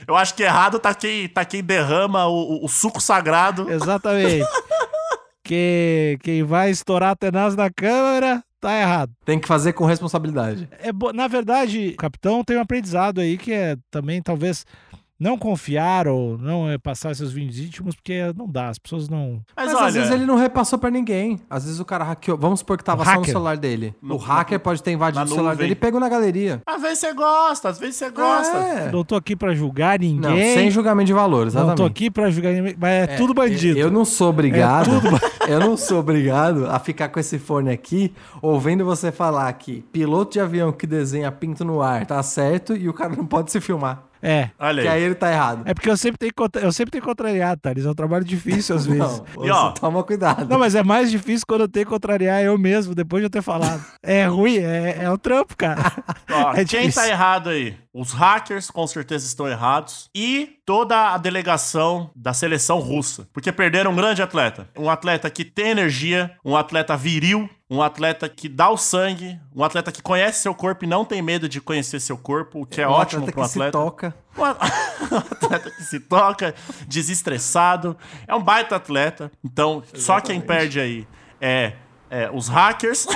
Eu 0.06 0.16
acho 0.16 0.34
que 0.34 0.42
errado 0.42 0.80
tá 0.80 0.92
quem, 0.92 1.28
tá 1.28 1.44
quem 1.44 1.62
derrama 1.62 2.26
o, 2.26 2.32
o- 2.62 2.64
o 2.64 2.68
suco 2.68 3.00
sagrado. 3.00 3.70
Exatamente. 3.70 4.44
que, 5.50 6.16
quem 6.22 6.44
vai 6.44 6.70
estourar 6.70 7.16
tenaz 7.16 7.56
na 7.56 7.68
câmera 7.68 8.40
tá 8.60 8.78
errado. 8.78 9.12
Tem 9.24 9.36
que 9.36 9.48
fazer 9.48 9.72
com 9.72 9.84
responsabilidade. 9.84 10.68
É, 10.78 10.92
na 11.12 11.26
verdade, 11.26 11.88
o 11.88 11.96
capitão 11.96 12.44
tem 12.44 12.56
um 12.56 12.60
aprendizado 12.60 13.20
aí 13.20 13.36
que 13.36 13.52
é 13.52 13.76
também 13.90 14.22
talvez 14.22 14.64
não 15.20 15.36
confiar 15.36 16.08
ou 16.08 16.38
não 16.38 16.70
é, 16.70 16.78
passar 16.78 17.14
seus 17.14 17.30
vídeos 17.30 17.58
íntimos, 17.58 17.94
porque 17.94 18.32
não 18.34 18.48
dá, 18.50 18.70
as 18.70 18.78
pessoas 18.78 19.06
não. 19.08 19.42
Mas, 19.54 19.66
Mas, 19.66 19.74
olha, 19.76 19.86
às 19.86 19.94
vezes 19.94 20.10
ele 20.10 20.24
não 20.24 20.36
repassou 20.36 20.78
pra 20.78 20.90
ninguém. 20.90 21.38
Às 21.50 21.64
vezes 21.64 21.78
o 21.78 21.84
cara 21.84 22.02
hackeou. 22.04 22.38
Vamos 22.38 22.60
supor 22.60 22.78
que 22.78 22.84
tava 22.84 23.02
O 23.02 23.04
só 23.04 23.16
no 23.16 23.24
celular 23.26 23.56
dele. 23.58 23.94
No- 24.00 24.14
o 24.14 24.18
hacker 24.18 24.58
pode 24.58 24.82
ter 24.82 24.92
invadido 24.92 25.22
o 25.24 25.28
celular 25.28 25.50
nuvem. 25.50 25.64
dele 25.64 25.72
e 25.72 25.76
pegou 25.76 26.00
na 26.00 26.08
galeria. 26.08 26.62
às 26.66 26.80
vezes 26.80 26.98
você 27.00 27.12
gosta, 27.12 27.68
às 27.68 27.78
vezes 27.78 27.96
você 27.96 28.08
gosta. 28.10 28.56
É. 28.56 28.90
Não 28.90 29.04
tô 29.04 29.14
aqui 29.14 29.36
pra 29.36 29.54
julgar 29.54 29.98
ninguém. 29.98 30.18
Não, 30.20 30.36
sem 30.36 30.70
julgamento 30.70 31.06
de 31.08 31.12
valor, 31.12 31.40
Não 31.40 31.46
exatamente. 31.48 31.76
tô 31.76 31.84
aqui 31.84 32.10
pra 32.10 32.30
julgar 32.30 32.52
ninguém, 32.54 32.74
mas 32.78 32.90
é, 32.90 33.06
tudo 33.18 33.34
bandido. 33.34 33.78
Eu 33.78 33.90
não 33.90 34.04
sou 34.06 34.30
obrigado. 34.30 34.90
É 35.46 35.52
eu 35.52 35.60
não 35.60 35.76
sou 35.76 36.00
obrigado 36.00 36.66
a 36.66 36.78
ficar 36.78 37.08
com 37.10 37.20
esse 37.20 37.38
fone 37.38 37.70
aqui, 37.70 38.12
ouvindo 38.40 38.84
você 38.86 39.12
falar 39.12 39.52
que 39.52 39.82
piloto 39.92 40.32
de 40.32 40.40
avião 40.40 40.72
que 40.72 40.86
desenha 40.86 41.30
pinto 41.30 41.64
no 41.64 41.82
ar 41.82 42.06
tá 42.06 42.22
certo 42.22 42.74
e 42.74 42.88
o 42.88 42.94
cara 42.94 43.14
não 43.14 43.26
pode 43.26 43.50
se 43.52 43.60
filmar. 43.60 44.04
É. 44.22 44.50
Olha 44.58 44.82
Que 44.82 44.88
aí. 44.88 44.98
aí 44.98 45.02
ele 45.02 45.14
tá 45.14 45.30
errado. 45.32 45.62
É 45.64 45.72
porque 45.74 45.88
eu 45.90 45.96
sempre 45.96 46.18
tenho, 46.18 46.32
eu 46.62 46.72
sempre 46.72 46.90
tenho 46.92 47.04
contrariado, 47.04 47.60
Thales. 47.60 47.84
É 47.86 47.90
um 47.90 47.94
trabalho 47.94 48.24
difícil 48.24 48.76
às 48.76 48.84
vezes. 48.86 49.00
Não, 49.00 49.16
Não, 49.18 49.42
você 49.44 49.50
ó, 49.50 49.70
toma 49.72 50.02
cuidado. 50.04 50.58
mas 50.58 50.74
é 50.74 50.82
mais 50.82 51.10
difícil 51.10 51.44
quando 51.46 51.62
eu 51.62 51.68
tenho 51.68 51.86
que 51.86 51.90
contrariar 51.92 52.42
eu 52.42 52.56
mesmo, 52.58 52.94
depois 52.94 53.20
de 53.22 53.26
eu 53.26 53.30
ter 53.30 53.42
falado. 53.42 53.84
É 54.02 54.26
ruim, 54.26 54.58
é, 54.58 54.98
é 55.04 55.10
um 55.10 55.16
trampo, 55.16 55.56
cara. 55.56 55.92
Ó, 56.30 56.52
É 56.60 56.64
quem 56.64 56.80
difícil. 56.82 57.02
tá 57.02 57.08
errado 57.08 57.48
aí? 57.50 57.76
Os 57.92 58.12
hackers 58.12 58.70
com 58.70 58.86
certeza 58.86 59.26
estão 59.26 59.48
errados. 59.48 60.08
E 60.14 60.59
toda 60.70 61.12
a 61.12 61.18
delegação 61.18 62.12
da 62.14 62.32
seleção 62.32 62.78
russa. 62.78 63.28
Porque 63.32 63.50
perderam 63.50 63.90
um 63.90 63.96
grande 63.96 64.22
atleta. 64.22 64.68
Um 64.78 64.88
atleta 64.88 65.28
que 65.28 65.44
tem 65.44 65.70
energia, 65.70 66.30
um 66.44 66.56
atleta 66.56 66.96
viril, 66.96 67.50
um 67.68 67.82
atleta 67.82 68.28
que 68.28 68.48
dá 68.48 68.70
o 68.70 68.76
sangue, 68.76 69.36
um 69.52 69.64
atleta 69.64 69.90
que 69.90 70.00
conhece 70.00 70.42
seu 70.42 70.54
corpo 70.54 70.84
e 70.84 70.86
não 70.86 71.04
tem 71.04 71.20
medo 71.20 71.48
de 71.48 71.60
conhecer 71.60 71.98
seu 71.98 72.16
corpo, 72.16 72.60
o 72.60 72.66
que 72.66 72.80
é 72.80 72.86
Um 72.86 72.92
ótimo 72.92 73.24
atleta 73.24 73.32
para 73.32 73.42
um 73.42 73.46
que 73.46 73.50
se 73.50 73.58
atleta. 73.58 73.72
toca. 73.78 74.14
Um 75.10 75.16
atleta 75.16 75.70
que 75.72 75.82
se 75.82 75.98
toca, 75.98 76.54
desestressado. 76.86 77.96
É 78.28 78.34
um 78.36 78.40
baita 78.40 78.76
atleta. 78.76 79.32
Então, 79.44 79.82
só 79.92 80.20
quem 80.20 80.40
perde 80.40 80.78
aí 80.78 81.08
é, 81.40 81.72
é 82.08 82.30
os 82.32 82.46
hackers 82.46 83.08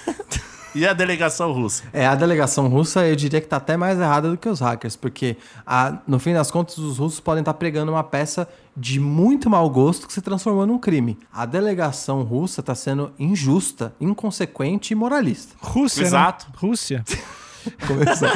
e 0.74 0.86
a 0.86 0.92
delegação 0.92 1.52
russa. 1.52 1.84
É, 1.92 2.06
a 2.06 2.14
delegação 2.14 2.68
russa 2.68 3.06
eu 3.06 3.14
diria 3.16 3.40
que 3.40 3.46
tá 3.46 3.56
até 3.56 3.76
mais 3.76 3.98
errada 3.98 4.30
do 4.30 4.36
que 4.36 4.48
os 4.48 4.60
hackers, 4.60 4.96
porque 4.96 5.36
a- 5.66 5.98
no 6.06 6.18
fim 6.18 6.32
das 6.32 6.50
contas 6.50 6.78
os 6.78 6.98
russos 6.98 7.20
podem 7.20 7.40
estar 7.42 7.54
pregando 7.54 7.92
uma 7.92 8.02
peça 8.04 8.48
de 8.76 8.98
muito 8.98 9.50
mau 9.50 9.68
gosto 9.68 10.06
que 10.06 10.12
se 10.12 10.20
transformou 10.22 10.66
num 10.66 10.78
crime. 10.78 11.18
A 11.32 11.44
delegação 11.44 12.22
russa 12.22 12.62
tá 12.62 12.74
sendo 12.74 13.12
injusta, 13.18 13.94
inconsequente 14.00 14.92
e 14.92 14.96
moralista. 14.96 15.54
Rússia, 15.60 16.02
Exato. 16.02 16.46
né? 16.48 16.52
Rússia. 16.56 17.04
Começou. 17.86 18.28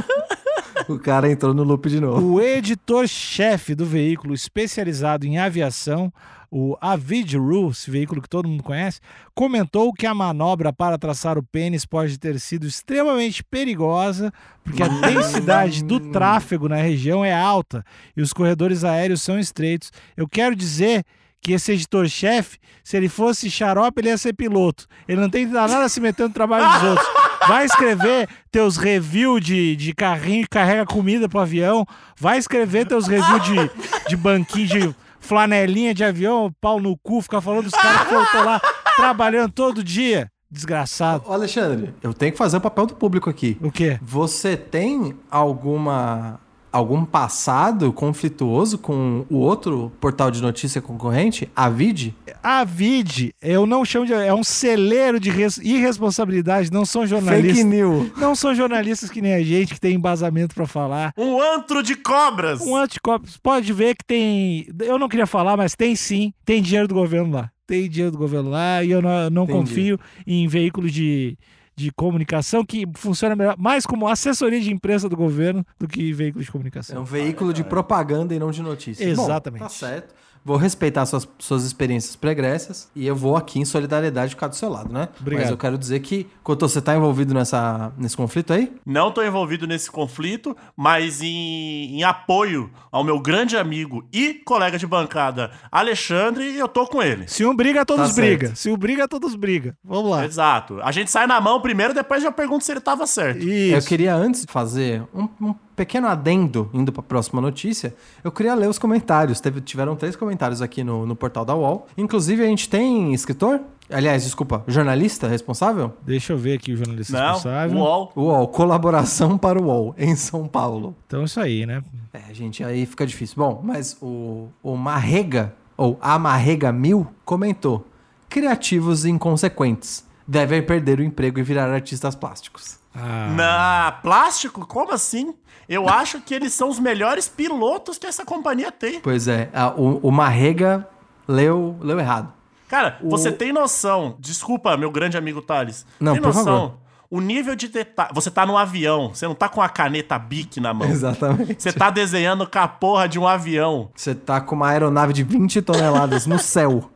o 0.89 0.99
cara 0.99 1.31
entrou 1.31 1.53
no 1.55 1.63
loop 1.65 1.89
de 1.89 2.01
novo. 2.01 2.35
O 2.35 2.41
editor-chefe 2.41 3.75
do 3.75 3.85
veículo 3.87 4.35
especializado 4.35 5.27
em 5.27 5.39
aviação, 5.39 6.13
o 6.51 6.77
Avidru, 6.81 7.71
esse 7.71 7.91
veículo 7.91 8.23
que 8.23 8.29
todo 8.29 8.49
mundo 8.49 8.63
conhece, 8.63 9.01
comentou 9.35 9.93
que 9.93 10.07
a 10.07 10.15
manobra 10.15 10.73
para 10.73 10.99
traçar 10.99 11.39
o 11.39 11.43
pênis 11.43 11.85
pode 11.85 12.19
ter 12.19 12.39
sido 12.41 12.67
extremamente 12.67 13.43
perigosa, 13.45 14.33
porque 14.65 14.83
a 14.83 14.89
densidade 14.89 15.85
do 15.85 16.01
tráfego 16.11 16.69
na 16.69 16.77
região 16.77 17.25
é 17.25 17.35
alta 17.35 17.85
e 18.17 18.23
os 18.23 18.33
corredores 18.33 18.85
aéreos 18.85 19.23
são 19.23 19.39
estreitos. 19.39 19.93
Eu 20.17 20.29
quero 20.29 20.55
dizer 20.55 21.05
que 21.41 21.53
esse 21.53 21.73
editor-chefe, 21.73 22.59
se 22.83 22.97
ele 22.97 23.09
fosse 23.09 23.51
xarope, 23.51 24.01
ele 24.01 24.09
ia 24.09 24.19
ser 24.19 24.33
piloto. 24.33 24.87
Ele 25.07 25.21
não 25.21 25.31
tem 25.31 25.47
nada 25.47 25.85
a 25.85 25.89
se 25.89 26.01
meter 26.01 26.25
no 26.25 26.35
trabalho 26.35 26.69
dos 26.73 26.83
outros. 26.91 27.09
Vai 27.47 27.65
escrever 27.65 28.29
teus 28.51 28.77
reviews 28.77 29.41
de, 29.41 29.77
de 29.77 29.95
carrinho 29.95 30.43
que 30.43 30.49
carrega 30.49 30.85
comida 30.85 31.29
pro 31.29 31.39
avião. 31.39 31.87
Vai 32.19 32.39
escrever 32.39 32.87
teus 32.87 33.07
reviews 33.07 33.43
de, 33.45 34.09
de 34.09 34.17
banquinho, 34.17 34.67
de 34.67 34.97
flanelinha 35.21 35.95
de 35.95 36.05
avião, 36.05 36.53
pau 36.61 36.81
no 36.81 36.97
cu, 36.97 37.21
ficar 37.21 37.41
falando 37.41 37.65
dos 37.65 37.73
caras 37.73 38.03
que 38.03 38.09
foram 38.09 38.45
lá 38.45 38.61
trabalhando 38.97 39.53
todo 39.53 39.83
dia. 39.83 40.31
Desgraçado. 40.51 41.25
Ô, 41.27 41.33
Alexandre, 41.33 41.93
eu 42.03 42.15
tenho 42.15 42.33
que 42.33 42.39
fazer 42.39 42.57
o 42.57 42.61
papel 42.61 42.87
do 42.87 42.95
público 42.95 43.29
aqui. 43.29 43.59
O 43.61 43.71
quê? 43.71 43.99
Você 44.01 44.57
tem 44.57 45.15
alguma 45.31 46.41
algum 46.77 47.05
passado 47.05 47.93
conflituoso 47.93 48.79
com 48.79 49.25
o 49.31 49.37
outro 49.39 49.91
portal 50.01 50.31
de 50.31 50.41
notícia 50.43 50.81
concorrente, 50.81 51.49
a 51.57 51.69
Vid? 51.69 52.15
A 52.43 52.63
VID, 52.65 53.35
eu 53.43 53.67
não 53.67 53.85
chamo 53.85 54.07
de. 54.07 54.13
É 54.13 54.33
um 54.33 54.45
celeiro 54.45 55.19
de 55.19 55.31
res- 55.31 55.59
irresponsabilidade, 55.59 56.71
não 56.73 56.85
são 56.85 57.07
jornalistas. 57.07 57.57
Fake 57.57 57.65
news. 57.69 58.11
Não 58.19 58.35
são 58.35 58.55
jornalistas 58.55 59.11
que 59.11 59.21
nem 59.21 59.35
a 59.35 59.43
gente, 59.43 59.75
que 59.75 59.81
tem 59.81 59.95
embasamento 59.97 60.55
pra 60.55 60.67
falar. 60.67 61.13
Um 61.17 61.41
antro 61.41 61.83
de 61.83 61.97
cobras! 61.97 62.61
Um 62.61 62.77
anticorpo, 62.77 63.27
pode 63.43 63.73
ver 63.73 63.97
que 63.97 64.05
tem. 64.05 64.67
Eu 64.81 64.99
não 64.99 65.09
queria 65.09 65.27
falar, 65.27 65.57
mas 65.57 65.75
tem 65.75 65.97
sim. 65.97 66.33
Tem 66.45 66.63
dinheiro 66.63 66.87
do 66.87 66.95
governo 66.95 67.35
lá. 67.35 67.51
Tem 67.67 67.89
dinheiro 67.89 68.13
do 68.13 68.19
governo 68.19 68.51
lá 68.51 68.85
e 68.85 68.93
eu 68.93 69.03
não, 69.03 69.29
não 69.31 69.43
Entendi. 69.45 69.59
confio 69.59 70.01
em 70.25 70.47
veículos 70.47 70.93
de, 70.93 71.37
de 71.77 71.93
comunicação 71.93 72.65
que 72.65 72.85
funciona 72.95 73.37
melhor, 73.37 73.55
mais 73.59 73.85
como 73.85 74.09
assessoria 74.09 74.61
de 74.61 74.73
imprensa 74.73 75.09
do 75.09 75.17
governo 75.17 75.65
do 75.79 75.87
que 75.87 76.11
veículo 76.13 76.43
de 76.43 76.49
É 76.49 76.53
comunicação. 76.53 77.03
um 77.03 77.05
veículo 77.05 77.53
de 77.53 77.63
propaganda 77.63 78.35
e 78.35 78.39
não 78.39 78.51
de 78.51 78.63
notícias. 78.63 79.07
Exatamente. 79.07 79.61
Bom, 79.61 79.67
tá 79.67 79.71
certo. 79.75 80.15
Vou 80.47 80.57
respeitar 80.57 81.05
suas, 81.07 81.29
suas 81.41 81.65
experiências 81.65 82.15
pregressas 82.15 82.89
e 82.95 83.05
eu 83.05 83.17
vou 83.17 83.37
aqui 83.37 83.59
em 83.59 83.65
solidariedade 83.65 84.31
ficar 84.31 84.47
do 84.47 84.55
seu 84.55 84.69
lado, 84.71 84.93
né? 84.93 85.09
Obrigado. 85.21 85.43
Mas 85.43 85.51
eu 85.51 85.57
quero 85.59 85.77
dizer 85.77 85.99
que, 85.99 86.25
Cotô, 86.45 86.69
você 86.69 86.81
tá 86.81 86.95
envolvido 86.95 87.35
nessa, 87.35 87.93
nesse 87.99 88.17
conflito 88.17 88.53
aí? 88.53 88.73
Não 88.87 89.11
tô 89.11 89.25
envolvido 89.25 89.67
nesse 89.67 89.91
conflito, 89.91 90.57
mas 90.77 91.21
em, 91.21 91.97
em 91.99 92.05
apoio 92.05 92.71
ao 92.93 93.03
meu 93.03 93.19
grande 93.19 93.57
amigo 93.57 94.07
e 94.13 94.35
colega 94.35 94.79
de 94.79 94.87
bancada, 94.87 95.51
Alexandre, 95.69 96.57
eu 96.57 96.69
tô 96.69 96.87
com 96.87 97.03
ele. 97.03 97.27
Se 97.27 97.45
um 97.45 97.53
briga, 97.55 97.85
todos 97.85 98.09
Tá 98.11 98.15
certo. 98.15 98.39
brigam. 98.39 98.55
Se 98.55 98.71
um 98.71 98.77
briga, 98.77 99.09
todos 99.09 99.35
brigam. 99.35 99.73
Vamos 99.85 100.11
lá. 100.13 100.25
Exato. 100.25 100.81
A 100.81 100.93
gente 100.93 101.11
sai 101.11 101.27
na 101.27 101.41
mão 101.41 101.61
primeiro, 101.61 101.93
depois 101.93 102.23
eu 102.23 102.31
pergunto 102.31 102.65
se 102.65 102.71
ele 102.71 102.81
tava 102.81 103.05
certo. 103.07 103.39
Isso. 103.43 103.75
Eu 103.75 103.83
queria, 103.83 104.15
antes 104.15 104.47
de 104.47 104.53
fazer 104.53 105.03
um, 105.13 105.29
um 105.41 105.55
pequeno 105.77 106.09
adendo, 106.09 106.71
indo 106.73 106.91
para 106.91 107.01
a 107.01 107.05
próxima 107.05 107.41
notícia, 107.41 107.95
eu 108.25 108.33
queria 108.33 108.55
ler 108.55 108.69
os 108.69 108.79
comentários. 108.79 109.41
Teve, 109.41 109.61
tiveram 109.61 109.95
três 109.95 110.17
comentários 110.17 110.63
aqui 110.63 110.83
no, 110.83 111.07
no 111.07 111.15
portal 111.15 111.45
da 111.45 111.55
UOL. 111.55 111.87
Inclusive, 111.97 112.43
a 112.43 112.47
gente 112.47 112.69
tem 112.69 113.13
escritor? 113.13 113.61
Aliás, 113.89 114.25
desculpa, 114.25 114.65
jornalista 114.67 115.29
responsável? 115.29 115.93
Deixa 116.03 116.33
eu 116.33 116.39
ver 116.39 116.55
aqui 116.55 116.73
o 116.73 116.77
jornalista 116.77 117.13
Não, 117.13 117.35
responsável. 117.35 117.79
UOL. 117.79 118.13
UOL, 118.17 118.49
colaboração 118.49 119.39
para 119.39 119.61
o 119.61 119.67
UOL, 119.67 119.95
em 119.97 120.17
São 120.17 120.49
Paulo. 120.49 120.97
Então 121.07 121.23
isso 121.23 121.39
aí, 121.39 121.67
né? 121.67 121.85
É, 122.13 122.35
gente, 122.35 122.65
aí 122.65 122.85
fica 122.87 123.07
difícil. 123.07 123.37
Bom, 123.37 123.61
mas 123.63 123.97
o, 124.01 124.49
o 124.63 124.77
Marrega, 124.77 125.55
ou 125.77 125.97
a 126.01 126.19
Marrega 126.19 126.73
Mil, 126.73 127.07
comentou: 127.25 127.87
criativos 128.29 129.05
inconsequentes. 129.05 130.05
Devem 130.27 130.61
perder 130.61 130.99
o 130.99 131.05
emprego 131.05 131.39
e 131.39 131.43
virar 131.45 131.71
artistas 131.71 132.17
plásticos. 132.17 132.81
Ah, 132.97 133.29
Na 133.35 133.93
plástico? 134.03 134.67
Como 134.67 134.93
assim? 134.93 135.35
Eu 135.69 135.89
acho 135.89 136.21
que 136.21 136.33
eles 136.35 136.53
são 136.53 136.69
os 136.69 136.79
melhores 136.79 137.29
pilotos 137.29 137.99
que 137.99 138.07
essa 138.07 138.25
companhia 138.25 138.71
tem. 138.71 139.01
Pois 139.01 139.27
é, 139.29 139.51
a- 139.53 139.71
o, 139.77 139.99
o 140.09 140.13
Marrega 140.13 140.89
leu, 141.27 141.77
leu 141.81 141.99
errado. 141.99 142.33
Cara, 142.69 142.99
você 143.03 143.31
tem 143.33 143.53
noção. 143.53 144.17
Desculpa, 144.19 144.77
meu 144.77 144.91
grande 144.91 145.17
amigo 145.17 145.41
Thales. 145.43 145.85
Não, 146.01 146.13
tem 146.15 146.21
noção. 146.23 146.45
favor. 146.45 146.75
O 147.09 147.21
nível 147.21 147.55
de 147.55 147.69
detalhe. 147.69 148.11
Você 148.13 148.31
tá 148.33 148.45
no 148.45 148.57
avião, 148.59 149.11
você 149.15 149.27
não 149.29 149.35
tá 149.35 149.49
com 149.49 149.63
a 149.63 149.69
caneta 149.69 150.19
Bic 150.19 150.59
na 150.61 150.75
mão. 150.75 150.89
Exatamente. 150.89 151.63
Você 151.63 151.73
tá 151.73 151.89
desenhando 151.91 152.45
com 152.49 152.59
a 152.59 152.67
porra 152.67 153.09
de 153.09 153.17
um 153.19 153.27
avião. 153.29 153.91
Você 153.95 154.13
tá 154.15 154.41
com 154.41 154.57
uma 154.57 154.69
aeronave 154.71 155.13
de 155.13 155.23
20 155.23 155.63
toneladas 155.63 156.27
no 156.27 156.39
céu. 156.41 156.91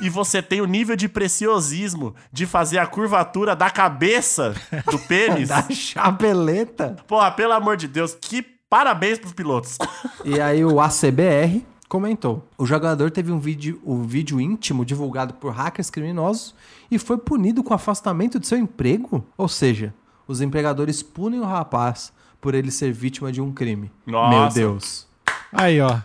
E 0.00 0.08
você 0.08 0.42
tem 0.42 0.60
o 0.60 0.66
nível 0.66 0.96
de 0.96 1.08
preciosismo 1.08 2.14
de 2.32 2.46
fazer 2.46 2.78
a 2.78 2.86
curvatura 2.86 3.54
da 3.54 3.70
cabeça 3.70 4.54
do 4.90 4.98
pênis. 5.06 5.48
Da 5.48 5.68
chapeleta. 5.70 6.96
Porra, 7.06 7.30
pelo 7.30 7.52
amor 7.52 7.76
de 7.76 7.86
Deus, 7.86 8.16
que 8.18 8.42
parabéns 8.42 9.18
pros 9.18 9.32
pilotos. 9.32 9.76
E 10.24 10.38
aí 10.40 10.62
o 10.64 10.80
ACBR 10.80 11.64
comentou: 11.88 12.46
o 12.58 12.66
jogador 12.66 13.10
teve 13.10 13.32
um 13.32 13.38
vídeo, 13.38 13.80
um 13.84 14.02
vídeo 14.02 14.40
íntimo 14.40 14.84
divulgado 14.84 15.34
por 15.34 15.52
hackers 15.52 15.90
criminosos 15.90 16.54
e 16.90 16.98
foi 16.98 17.16
punido 17.16 17.62
com 17.62 17.72
afastamento 17.72 18.38
de 18.38 18.46
seu 18.46 18.58
emprego? 18.58 19.24
Ou 19.36 19.48
seja, 19.48 19.94
os 20.28 20.40
empregadores 20.40 21.02
punem 21.02 21.40
o 21.40 21.44
rapaz 21.44 22.12
por 22.40 22.54
ele 22.54 22.70
ser 22.70 22.92
vítima 22.92 23.32
de 23.32 23.40
um 23.40 23.52
crime. 23.52 23.90
Nossa. 24.06 24.38
Meu 24.38 24.48
Deus. 24.48 25.06
Aí, 25.52 25.80
ó. 25.80 25.98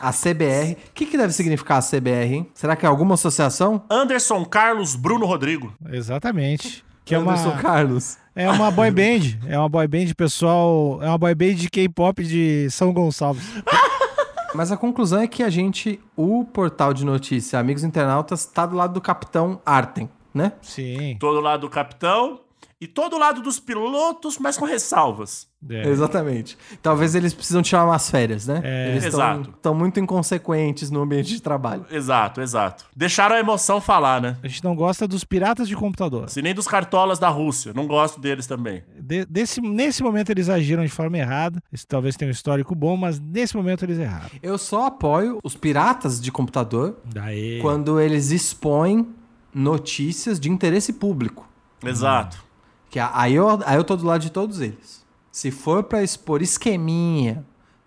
A 0.00 0.12
CBR. 0.12 0.72
O 0.72 0.92
que, 0.94 1.06
que 1.06 1.16
deve 1.16 1.32
significar 1.32 1.78
a 1.78 1.82
CBR, 1.82 2.34
hein? 2.34 2.50
Será 2.54 2.76
que 2.76 2.84
é 2.86 2.88
alguma 2.88 3.14
associação? 3.14 3.82
Anderson 3.90 4.44
Carlos 4.44 4.94
Bruno 4.94 5.26
Rodrigo. 5.26 5.72
Exatamente. 5.90 6.84
Que 7.04 7.14
é 7.14 7.18
uma, 7.18 7.32
Anderson 7.32 7.56
Carlos. 7.58 8.18
é 8.34 8.50
uma 8.50 8.70
boy 8.70 8.90
band. 8.90 9.38
É 9.46 9.58
uma 9.58 9.68
boy 9.68 9.86
band, 9.86 10.14
pessoal. 10.16 10.98
É 11.02 11.08
uma 11.08 11.18
boy 11.18 11.34
band 11.34 11.54
de 11.54 11.70
K-pop 11.70 12.22
de 12.22 12.68
São 12.70 12.92
Gonçalves. 12.92 13.44
Mas 14.54 14.72
a 14.72 14.76
conclusão 14.76 15.20
é 15.20 15.26
que 15.26 15.42
a 15.42 15.50
gente, 15.50 16.00
o 16.16 16.44
portal 16.44 16.94
de 16.94 17.04
notícia 17.04 17.58
Amigos 17.58 17.84
Internautas, 17.84 18.46
tá 18.46 18.64
do 18.64 18.76
lado 18.76 18.94
do 18.94 19.00
capitão 19.00 19.60
Arten, 19.64 20.08
né? 20.32 20.52
Sim. 20.62 21.16
Todo 21.20 21.40
lado 21.40 21.60
do 21.60 21.70
capitão 21.70 22.40
e 22.80 22.86
todo 22.86 23.18
lado 23.18 23.42
dos 23.42 23.58
pilotos, 23.58 24.38
mas 24.38 24.56
com 24.56 24.64
ressalvas. 24.64 25.48
É. 25.68 25.88
Exatamente. 25.88 26.56
Talvez 26.80 27.16
eles 27.16 27.34
precisam 27.34 27.60
tirar 27.60 27.84
umas 27.84 28.08
férias, 28.08 28.46
né? 28.46 28.60
É. 28.62 28.90
eles 28.92 29.04
Exato. 29.04 29.50
estão 29.50 29.74
muito 29.74 29.98
inconsequentes 29.98 30.88
no 30.88 31.00
ambiente 31.02 31.30
de 31.30 31.42
trabalho. 31.42 31.84
Exato, 31.90 32.40
exato. 32.40 32.84
Deixaram 32.94 33.34
a 33.34 33.40
emoção 33.40 33.80
falar, 33.80 34.20
né? 34.22 34.36
A 34.40 34.46
gente 34.46 34.62
não 34.62 34.76
gosta 34.76 35.08
dos 35.08 35.24
piratas 35.24 35.66
de 35.66 35.74
computador. 35.74 36.30
Se 36.30 36.40
nem 36.40 36.54
dos 36.54 36.68
cartolas 36.68 37.18
da 37.18 37.28
Rússia. 37.28 37.72
Não 37.74 37.88
gosto 37.88 38.20
deles 38.20 38.46
também. 38.46 38.84
De- 39.00 39.24
desse, 39.24 39.60
nesse 39.60 40.00
momento 40.00 40.30
eles 40.30 40.48
agiram 40.48 40.84
de 40.84 40.90
forma 40.92 41.18
errada. 41.18 41.60
Esse 41.72 41.84
talvez 41.84 42.14
tenha 42.16 42.28
um 42.28 42.32
histórico 42.32 42.72
bom, 42.76 42.96
mas 42.96 43.18
nesse 43.18 43.56
momento 43.56 43.84
eles 43.84 43.98
erraram. 43.98 44.30
Eu 44.40 44.56
só 44.56 44.86
apoio 44.86 45.40
os 45.42 45.56
piratas 45.56 46.20
de 46.20 46.30
computador 46.30 46.98
Daí. 47.04 47.58
quando 47.60 47.98
eles 47.98 48.30
expõem 48.30 49.08
notícias 49.52 50.38
de 50.38 50.48
interesse 50.48 50.92
público. 50.92 51.48
Exato. 51.84 52.46
Que 52.90 52.98
a- 52.98 53.10
aí 53.14 53.34
eu, 53.34 53.48
aí 53.66 53.76
eu 53.76 53.84
tô 53.84 53.96
do 53.96 54.06
lado 54.06 54.20
de 54.22 54.30
todos 54.30 54.60
eles. 54.60 55.04
Se 55.30 55.50
for 55.50 55.82
pra 55.84 56.02
expor 56.02 56.42
esqueminha, 56.42 57.44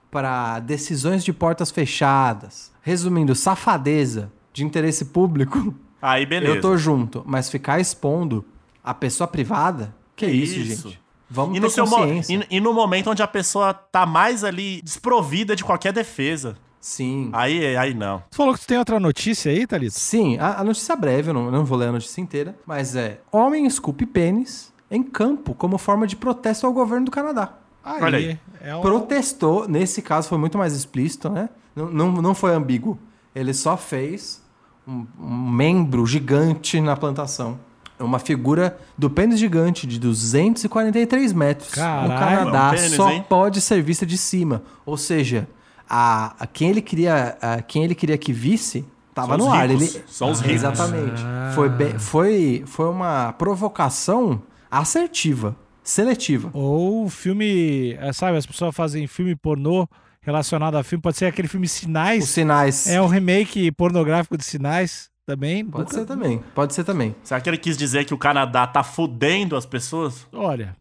pra 0.10 0.60
decisões 0.60 1.24
de 1.24 1.32
portas 1.34 1.72
fechadas, 1.72 2.72
resumindo, 2.82 3.34
safadeza 3.36 4.32
de 4.54 4.64
interesse 4.66 5.06
público, 5.06 5.74
Aí, 6.02 6.26
beleza. 6.26 6.56
eu 6.56 6.62
tô 6.62 6.76
junto. 6.78 7.24
Mas 7.26 7.50
ficar 7.50 7.80
expondo 7.80 8.44
a 8.84 8.94
pessoa 8.94 9.28
privada, 9.28 9.94
que 10.16 10.26
isso, 10.26 10.60
Isso. 10.60 10.90
gente? 10.90 11.02
Vamos 11.30 11.52
E 11.56 11.60
ter 11.62 11.66
no, 11.66 11.70
seu 11.70 11.86
mo- 11.86 11.96
consciência. 11.96 12.46
e, 12.50 12.58
e 12.58 12.60
no 12.60 12.74
momento 12.74 13.10
onde 13.10 13.24
a 13.24 13.28
pessoa 13.28 13.74
tá 13.74 14.06
mais 14.06 14.44
ali 14.44 14.82
desprovida 14.84 15.56
de 15.56 15.64
qualquer 15.64 15.94
defesa. 15.94 16.58
Sim. 16.80 17.30
Aí, 17.32 17.78
aí 17.78 17.94
não. 17.94 18.22
Tu 18.32 18.36
falou 18.36 18.54
que 18.54 18.60
tu 18.62 18.68
tem 18.68 18.78
outra 18.78 19.00
notícia 19.00 19.52
aí, 19.52 19.66
Thalita? 19.68 19.98
Sim, 19.98 20.38
a, 20.40 20.60
a 20.60 20.64
notícia 20.64 20.92
é 20.94 20.96
breve, 20.96 21.30
eu 21.30 21.34
não, 21.34 21.46
eu 21.46 21.52
não 21.52 21.64
vou 21.64 21.78
ler 21.78 21.88
a 21.90 21.92
notícia 21.94 22.20
inteira, 22.20 22.58
mas 22.66 22.96
é: 22.96 23.22
Homem 23.32 23.66
esculpe 23.68 24.06
pênis 24.06 24.71
em 24.92 25.02
campo 25.02 25.56
como 25.56 25.78
forma 25.78 26.06
de 26.06 26.16
protesto 26.16 26.68
ao 26.68 26.74
governo 26.74 27.06
do 27.06 27.12
Canadá. 27.12 27.54
Aí. 27.84 28.04
Olha 28.04 28.18
aí. 28.18 28.40
É 28.62 28.76
um... 28.76 28.82
Protestou, 28.82 29.68
nesse 29.68 30.02
caso 30.02 30.28
foi 30.30 30.38
muito 30.38 30.58
mais 30.58 30.74
explícito, 30.76 31.30
né? 31.30 31.50
Não, 31.76 31.90
não, 31.90 32.12
não 32.12 32.36
foi 32.36 32.54
ambíguo. 32.54 33.00
Ele 33.34 33.54
só 33.54 33.78
fez 33.78 34.42
um, 34.88 35.06
um 35.20 35.50
membro 35.50 36.06
gigante 36.06 36.80
na 36.82 36.96
plantação. 36.98 37.58
Uma 37.98 38.20
figura 38.20 38.78
do 38.98 39.10
pênis 39.10 39.40
gigante 39.40 39.86
de 39.88 40.00
243 40.00 41.34
metros. 41.34 41.70
no 41.70 41.76
Caralho, 41.76 42.10
Canadá 42.20 42.64
é 42.66 42.68
um 42.68 42.76
pênis, 42.76 42.94
só 42.96 43.10
hein? 43.12 43.26
pode 43.30 43.62
ser 43.62 43.82
vista 43.82 44.06
de 44.06 44.18
cima. 44.18 44.64
Ou 44.86 44.98
seja, 44.98 45.48
a, 45.90 46.34
a 46.40 46.48
quem, 46.48 46.70
ele 46.70 46.82
queria, 46.82 47.38
a 47.42 47.62
quem 47.62 47.84
ele 47.84 47.94
queria 47.96 48.18
que 48.18 48.34
visse 48.34 48.86
tava 49.14 49.38
São 49.38 49.46
no 49.48 49.54
ar. 49.54 49.70
Ele, 49.70 49.88
São 50.08 50.32
os 50.32 50.40
ricos. 50.40 50.56
Exatamente. 50.56 51.22
Ah. 51.24 51.52
Foi, 51.54 51.70
bem- 51.70 52.00
foi, 52.00 52.64
foi 52.66 52.90
uma 52.90 53.34
provocação 53.34 54.42
assertiva, 54.72 55.56
seletiva. 55.84 56.50
Ou 56.54 57.10
filme. 57.10 57.94
é, 58.00 58.12
Sabe, 58.14 58.38
as 58.38 58.46
pessoas 58.46 58.74
fazem 58.76 59.06
filme 59.08 59.36
pornô 59.36 59.88
relacionado 60.22 60.76
a 60.76 60.84
filme. 60.84 61.02
Pode 61.02 61.18
ser 61.18 61.26
aquele 61.26 61.48
filme 61.48 61.66
Os 61.66 61.72
Sinais. 61.72 62.26
sinais. 62.30 62.88
É 62.88 63.02
um 63.02 63.08
remake 63.08 63.72
pornográfico 63.72 64.38
de 64.38 64.46
Sinais 64.46 65.10
também. 65.26 65.66
Pode 65.66 65.84
Nunca- 65.86 66.00
ser 66.00 66.06
também, 66.06 66.44
pode 66.56 66.74
ser 66.74 66.84
também. 66.84 67.16
Será 67.24 67.42
que 67.42 67.50
ele 67.50 67.58
quis 67.58 67.78
dizer 67.78 68.06
que 68.06 68.14
o 68.14 68.18
Canadá 68.18 68.66
tá 68.66 68.84
fudendo 68.84 69.56
as 69.56 69.66
pessoas? 69.66 70.26
Olha, 70.32 70.76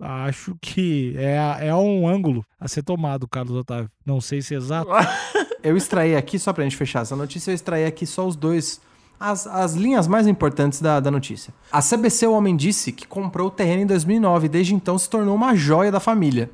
acho 0.00 0.56
que 0.60 1.14
é, 1.18 1.68
é 1.68 1.74
um 1.74 2.06
ângulo 2.08 2.44
a 2.58 2.66
ser 2.68 2.82
tomado, 2.82 3.28
Carlos 3.28 3.56
Otávio. 3.56 3.90
Não 4.04 4.20
sei 4.20 4.42
se 4.42 4.54
é 4.54 4.58
exato. 4.58 4.90
Eu 5.62 5.76
extraí 5.76 6.16
aqui, 6.16 6.38
só 6.38 6.54
pra 6.54 6.64
gente 6.64 6.74
fechar 6.76 7.02
essa 7.02 7.14
notícia, 7.14 7.50
eu 7.50 7.54
extraí 7.54 7.84
aqui 7.84 8.06
só 8.06 8.26
os 8.26 8.34
dois. 8.34 8.80
As, 9.20 9.46
as 9.46 9.74
linhas 9.74 10.08
mais 10.08 10.26
importantes 10.26 10.80
da, 10.80 10.98
da 10.98 11.10
notícia. 11.10 11.52
A 11.70 11.82
CBC 11.82 12.26
O 12.26 12.32
Homem 12.32 12.56
disse 12.56 12.90
que 12.90 13.06
comprou 13.06 13.48
o 13.48 13.50
terreno 13.50 13.82
em 13.82 13.86
2009 13.86 14.46
e 14.46 14.48
desde 14.48 14.74
então 14.74 14.98
se 14.98 15.10
tornou 15.10 15.36
uma 15.36 15.54
joia 15.54 15.92
da 15.92 16.00
família. 16.00 16.50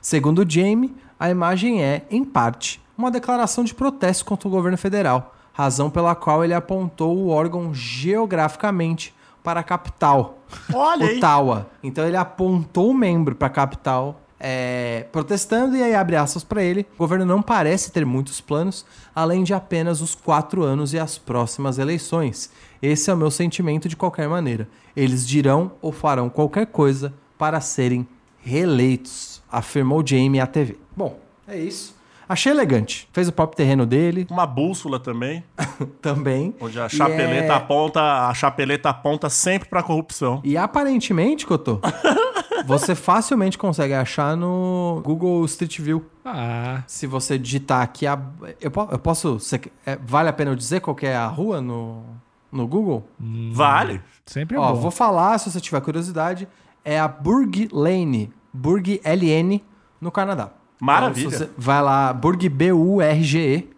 Segundo 0.00 0.48
Jamie, 0.48 0.96
a 1.20 1.28
imagem 1.28 1.82
é, 1.82 2.06
em 2.10 2.24
parte, 2.24 2.80
uma 2.96 3.10
declaração 3.10 3.62
de 3.62 3.74
protesto 3.74 4.24
contra 4.24 4.48
o 4.48 4.50
governo 4.50 4.78
federal, 4.78 5.34
razão 5.52 5.90
pela 5.90 6.14
qual 6.14 6.42
ele 6.42 6.54
apontou 6.54 7.16
o 7.16 7.28
órgão 7.28 7.74
geograficamente 7.74 9.14
para 9.42 9.60
a 9.60 9.62
capital, 9.62 10.38
Olha. 10.72 11.06
Ottawa. 11.06 11.70
Então 11.82 12.06
ele 12.06 12.16
apontou 12.16 12.90
o 12.90 12.94
membro 12.94 13.34
para 13.34 13.46
a 13.46 13.50
capital 13.50 14.20
é, 14.38 15.06
protestando, 15.12 15.76
e 15.76 15.82
aí 15.82 15.94
abre 15.94 16.16
aspas 16.16 16.44
para 16.44 16.62
ele. 16.62 16.86
O 16.94 16.98
governo 16.98 17.24
não 17.24 17.40
parece 17.42 17.90
ter 17.92 18.04
muitos 18.04 18.40
planos, 18.40 18.84
além 19.14 19.42
de 19.44 19.54
apenas 19.54 20.00
os 20.00 20.14
quatro 20.14 20.62
anos 20.62 20.92
e 20.92 20.98
as 20.98 21.16
próximas 21.18 21.78
eleições. 21.78 22.50
Esse 22.82 23.10
é 23.10 23.14
o 23.14 23.16
meu 23.16 23.30
sentimento 23.30 23.88
de 23.88 23.96
qualquer 23.96 24.28
maneira. 24.28 24.68
Eles 24.94 25.26
dirão 25.26 25.72
ou 25.80 25.92
farão 25.92 26.28
qualquer 26.28 26.66
coisa 26.66 27.12
para 27.38 27.60
serem 27.60 28.06
reeleitos, 28.38 29.42
afirmou 29.50 30.02
Jamie 30.06 30.40
à 30.40 30.46
TV. 30.46 30.78
Bom, 30.96 31.18
é 31.46 31.58
isso. 31.58 31.94
Achei 32.28 32.50
elegante. 32.50 33.08
Fez 33.12 33.28
o 33.28 33.32
próprio 33.32 33.56
terreno 33.56 33.86
dele 33.86 34.26
Uma 34.30 34.46
bússola 34.46 34.98
também, 34.98 35.44
também. 36.02 36.54
onde 36.60 36.78
a 36.80 36.88
chapeleta 36.88 37.52
é- 37.52 37.56
aponta, 37.56 38.00
a 38.28 38.34
chapeleta 38.34 38.88
aponta 38.90 39.30
sempre 39.30 39.68
pra 39.68 39.82
corrupção. 39.82 40.40
E 40.42 40.56
aparentemente, 40.56 41.46
Cotô, 41.46 41.80
você 42.66 42.94
facilmente 42.94 43.56
consegue 43.56 43.94
achar 43.94 44.36
no 44.36 45.00
Google 45.04 45.44
Street 45.46 45.80
View. 45.80 46.04
Ah, 46.24 46.82
Se 46.86 47.06
você 47.06 47.38
digitar 47.38 47.82
aqui 47.82 48.06
a. 48.06 48.18
Eu, 48.60 48.72
eu 48.92 48.98
posso. 48.98 49.38
você- 49.38 49.60
é, 49.84 49.96
vale 49.96 50.28
a 50.28 50.32
pena 50.32 50.50
eu 50.50 50.56
dizer 50.56 50.80
qual 50.80 50.94
que 50.96 51.06
é 51.06 51.16
a 51.16 51.26
rua 51.26 51.60
no, 51.60 52.02
no 52.50 52.66
Google? 52.66 53.08
Vale. 53.52 54.00
sempre 54.24 54.56
é 54.56 54.60
Ó, 54.60 54.72
bom. 54.72 54.80
vou 54.80 54.90
falar, 54.90 55.38
se 55.38 55.50
você 55.50 55.60
tiver 55.60 55.80
curiosidade. 55.80 56.48
É 56.84 56.98
a 57.00 57.08
Burg 57.08 57.68
Lane. 57.72 58.32
Burg 58.52 59.00
LN 59.04 59.60
no 60.00 60.10
Canadá. 60.12 60.50
Maravilha. 60.80 61.26
Então, 61.26 61.38
se 61.38 61.44
você 61.46 61.50
vai 61.58 61.82
lá, 61.82 62.12
Burg 62.12 62.48
B-U-R-G-E. 62.48 63.70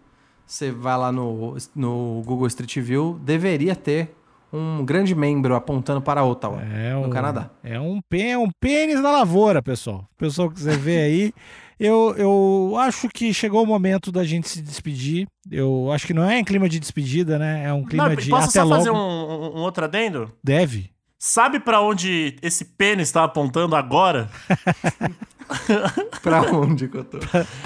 Você 0.45 0.71
vai 0.71 0.97
lá 0.97 1.11
no, 1.11 1.55
no 1.75 2.21
Google 2.25 2.47
Street 2.47 2.77
View. 2.79 3.19
Deveria 3.23 3.75
ter 3.75 4.15
um 4.51 4.83
grande 4.85 5.13
membro 5.15 5.55
apontando 5.55 6.01
para 6.01 6.23
Ottawa, 6.23 6.61
É 6.61 6.93
no 6.93 7.05
um, 7.07 7.09
Canadá. 7.09 7.49
É 7.63 7.79
um, 7.79 7.99
pê- 8.09 8.29
é 8.29 8.37
um 8.37 8.49
pênis 8.59 8.99
na 9.01 9.11
lavoura, 9.11 9.61
pessoal. 9.61 10.07
O 10.13 10.17
pessoal 10.17 10.49
que 10.49 10.55
quiser 10.55 10.77
ver 10.77 10.99
aí. 11.01 11.33
Eu, 11.79 12.13
eu 12.17 12.75
acho 12.77 13.07
que 13.07 13.33
chegou 13.33 13.63
o 13.63 13.65
momento 13.65 14.11
da 14.11 14.25
gente 14.25 14.49
se 14.49 14.61
despedir. 14.61 15.25
Eu 15.49 15.89
acho 15.93 16.05
que 16.05 16.13
não 16.13 16.29
é 16.29 16.37
em 16.37 16.43
clima 16.43 16.67
de 16.67 16.77
despedida, 16.79 17.39
né? 17.39 17.63
É 17.65 17.73
um 17.73 17.85
clima 17.85 18.09
Não, 18.09 18.15
de 18.15 18.29
posso 18.29 18.49
até 18.49 18.59
só 18.59 18.63
logo. 18.65 18.75
fazer 18.75 18.91
um, 18.91 18.95
um- 18.97 19.61
outro 19.61 19.85
adendo? 19.85 20.29
Deve. 20.43 20.91
Sabe 21.17 21.59
pra 21.59 21.79
onde 21.81 22.35
esse 22.41 22.65
pênis 22.65 23.11
tá 23.11 23.23
apontando 23.23 23.75
agora? 23.75 24.29
Pra 26.21 26.41
onde 26.51 26.87
que 26.87 26.97
eu 26.97 27.03
tô? 27.03 27.17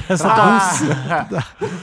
Essa 0.08 0.30
Ah, 0.32 1.26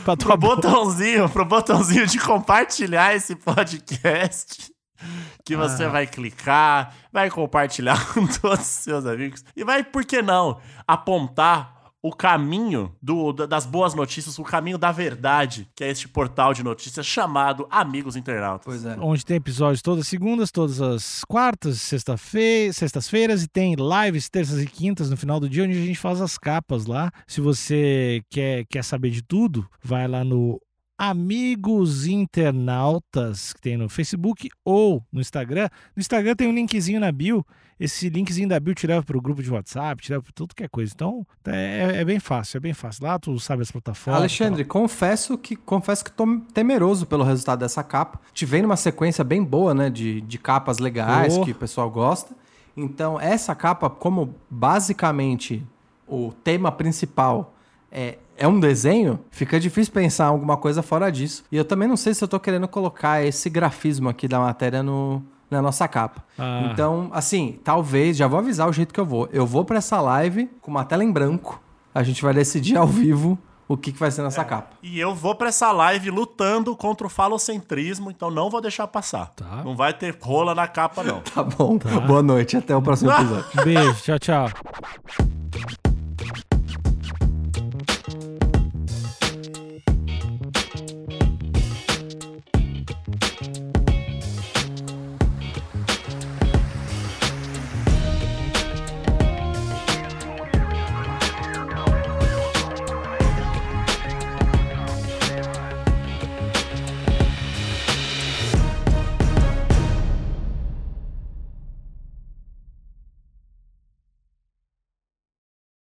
pra 0.04 0.16
pro 0.16 0.16
tua 0.16 0.36
boca. 0.36 0.56
botãozinho, 0.56 1.28
pro 1.28 1.44
botãozinho 1.44 2.06
de 2.06 2.18
compartilhar 2.18 3.14
esse 3.14 3.36
podcast. 3.36 4.72
Que 5.44 5.56
você 5.56 5.88
vai 5.88 6.06
clicar, 6.06 6.94
vai 7.12 7.30
compartilhar 7.30 7.98
com 8.14 8.26
todos 8.26 8.60
os 8.60 8.66
seus 8.66 9.06
amigos. 9.06 9.44
E 9.56 9.64
vai, 9.64 9.82
por 9.82 10.04
que 10.04 10.22
não, 10.22 10.60
apontar 10.86 11.78
o 12.02 12.12
caminho 12.14 12.94
do, 13.02 13.30
da- 13.30 13.44
das 13.44 13.66
boas 13.66 13.92
notícias, 13.94 14.38
o 14.38 14.42
caminho 14.42 14.78
da 14.78 14.90
verdade, 14.90 15.68
que 15.76 15.84
é 15.84 15.90
este 15.90 16.08
portal 16.08 16.54
de 16.54 16.62
notícias 16.62 17.04
chamado 17.04 17.66
Amigos 17.70 18.16
Internautas. 18.16 18.64
Pois 18.64 18.84
é. 18.86 18.96
Onde 18.98 19.22
tem 19.24 19.36
episódios 19.36 19.82
todas 19.82 20.02
as 20.04 20.08
segundas, 20.08 20.50
todas 20.50 20.80
as 20.80 21.22
quartas, 21.28 21.78
sexta-fe- 21.82 22.72
sextas-feiras 22.72 23.42
e 23.42 23.48
tem 23.48 23.74
lives 23.74 24.30
terças 24.30 24.62
e 24.62 24.66
quintas 24.66 25.10
no 25.10 25.16
final 25.16 25.38
do 25.38 25.46
dia 25.48 25.64
onde 25.64 25.72
a 25.76 25.84
gente 25.84 25.98
faz 25.98 26.22
as 26.22 26.38
capas 26.38 26.86
lá. 26.86 27.10
Se 27.26 27.40
você 27.42 28.22
quer, 28.30 28.64
quer 28.70 28.82
saber 28.82 29.10
de 29.10 29.20
tudo, 29.22 29.68
vai 29.82 30.08
lá 30.08 30.24
no 30.24 30.58
Amigos 31.02 32.06
Internautas 32.06 33.54
que 33.54 33.60
tem 33.62 33.74
no 33.74 33.88
Facebook 33.88 34.50
ou 34.62 35.02
no 35.10 35.18
Instagram. 35.18 35.70
No 35.96 36.00
Instagram 36.00 36.36
tem 36.36 36.46
um 36.46 36.52
linkzinho 36.52 37.00
na 37.00 37.10
bio. 37.10 37.42
Esse 37.80 38.10
linkzinho 38.10 38.46
da 38.46 38.60
bio 38.60 38.74
te 38.74 38.86
leva 38.86 39.02
para 39.02 39.16
o 39.16 39.20
grupo 39.22 39.42
de 39.42 39.50
WhatsApp, 39.50 40.02
te 40.02 40.12
leva 40.12 40.22
para 40.22 40.32
tudo 40.34 40.54
que 40.54 40.62
é 40.62 40.68
coisa. 40.68 40.92
Então 40.94 41.26
é, 41.46 42.00
é 42.00 42.04
bem 42.04 42.20
fácil, 42.20 42.58
é 42.58 42.60
bem 42.60 42.74
fácil. 42.74 43.04
Lá 43.06 43.18
tu 43.18 43.38
sabe 43.40 43.62
as 43.62 43.70
plataformas. 43.70 44.20
Alexandre, 44.20 44.62
confesso 44.62 45.38
que 45.38 45.56
confesso 45.56 46.04
que 46.04 46.12
tô 46.12 46.26
temeroso 46.52 47.06
pelo 47.06 47.24
resultado 47.24 47.60
dessa 47.60 47.82
capa. 47.82 48.20
Te 48.34 48.44
vem 48.44 48.60
numa 48.60 48.76
sequência 48.76 49.24
bem 49.24 49.42
boa, 49.42 49.72
né, 49.72 49.88
de, 49.88 50.20
de 50.20 50.38
capas 50.38 50.78
legais 50.78 51.34
Oh. 51.34 51.42
que 51.46 51.52
o 51.52 51.54
pessoal 51.54 51.90
gosta. 51.90 52.36
Então, 52.76 53.18
essa 53.18 53.54
capa, 53.54 53.88
como 53.88 54.34
basicamente 54.50 55.66
o 56.06 56.30
tema 56.44 56.70
principal 56.70 57.54
é, 57.90 58.18
é 58.40 58.48
um 58.48 58.58
desenho, 58.58 59.20
fica 59.30 59.60
difícil 59.60 59.92
pensar 59.92 60.24
em 60.24 60.28
alguma 60.28 60.56
coisa 60.56 60.82
fora 60.82 61.12
disso. 61.12 61.44
E 61.52 61.56
eu 61.58 61.64
também 61.64 61.86
não 61.86 61.96
sei 61.96 62.14
se 62.14 62.24
eu 62.24 62.26
tô 62.26 62.40
querendo 62.40 62.66
colocar 62.66 63.22
esse 63.22 63.50
grafismo 63.50 64.08
aqui 64.08 64.26
da 64.26 64.40
matéria 64.40 64.82
no, 64.82 65.22
na 65.50 65.60
nossa 65.60 65.86
capa. 65.86 66.24
Ah. 66.38 66.70
Então, 66.72 67.10
assim, 67.12 67.58
talvez, 67.62 68.16
já 68.16 68.26
vou 68.26 68.38
avisar 68.38 68.66
o 68.66 68.72
jeito 68.72 68.94
que 68.94 68.98
eu 68.98 69.04
vou. 69.04 69.28
Eu 69.30 69.46
vou 69.46 69.62
pra 69.62 69.76
essa 69.76 70.00
live 70.00 70.50
com 70.62 70.70
uma 70.70 70.86
tela 70.86 71.04
em 71.04 71.12
branco. 71.12 71.62
A 71.94 72.02
gente 72.02 72.22
vai 72.22 72.32
decidir 72.32 72.78
ao 72.78 72.86
vivo 72.86 73.38
o 73.68 73.76
que, 73.76 73.92
que 73.92 74.00
vai 74.00 74.10
ser 74.10 74.22
nessa 74.22 74.42
capa. 74.42 74.70
E 74.82 74.98
eu 74.98 75.14
vou 75.14 75.34
pra 75.34 75.48
essa 75.48 75.70
live 75.70 76.10
lutando 76.10 76.74
contra 76.74 77.06
o 77.06 77.10
falocentrismo, 77.10 78.10
então 78.10 78.30
não 78.30 78.48
vou 78.48 78.62
deixar 78.62 78.86
passar. 78.86 79.26
Tá. 79.36 79.62
Não 79.62 79.76
vai 79.76 79.92
ter 79.92 80.16
rola 80.18 80.54
na 80.54 80.66
capa, 80.66 81.04
não. 81.04 81.20
Tá 81.34 81.42
bom. 81.42 81.78
Boa 82.06 82.22
noite. 82.22 82.56
Até 82.56 82.74
o 82.74 82.80
próximo 82.80 83.12
episódio. 83.12 83.64
Beijo, 83.64 84.02
tchau, 84.02 84.18
tchau. 84.18 84.50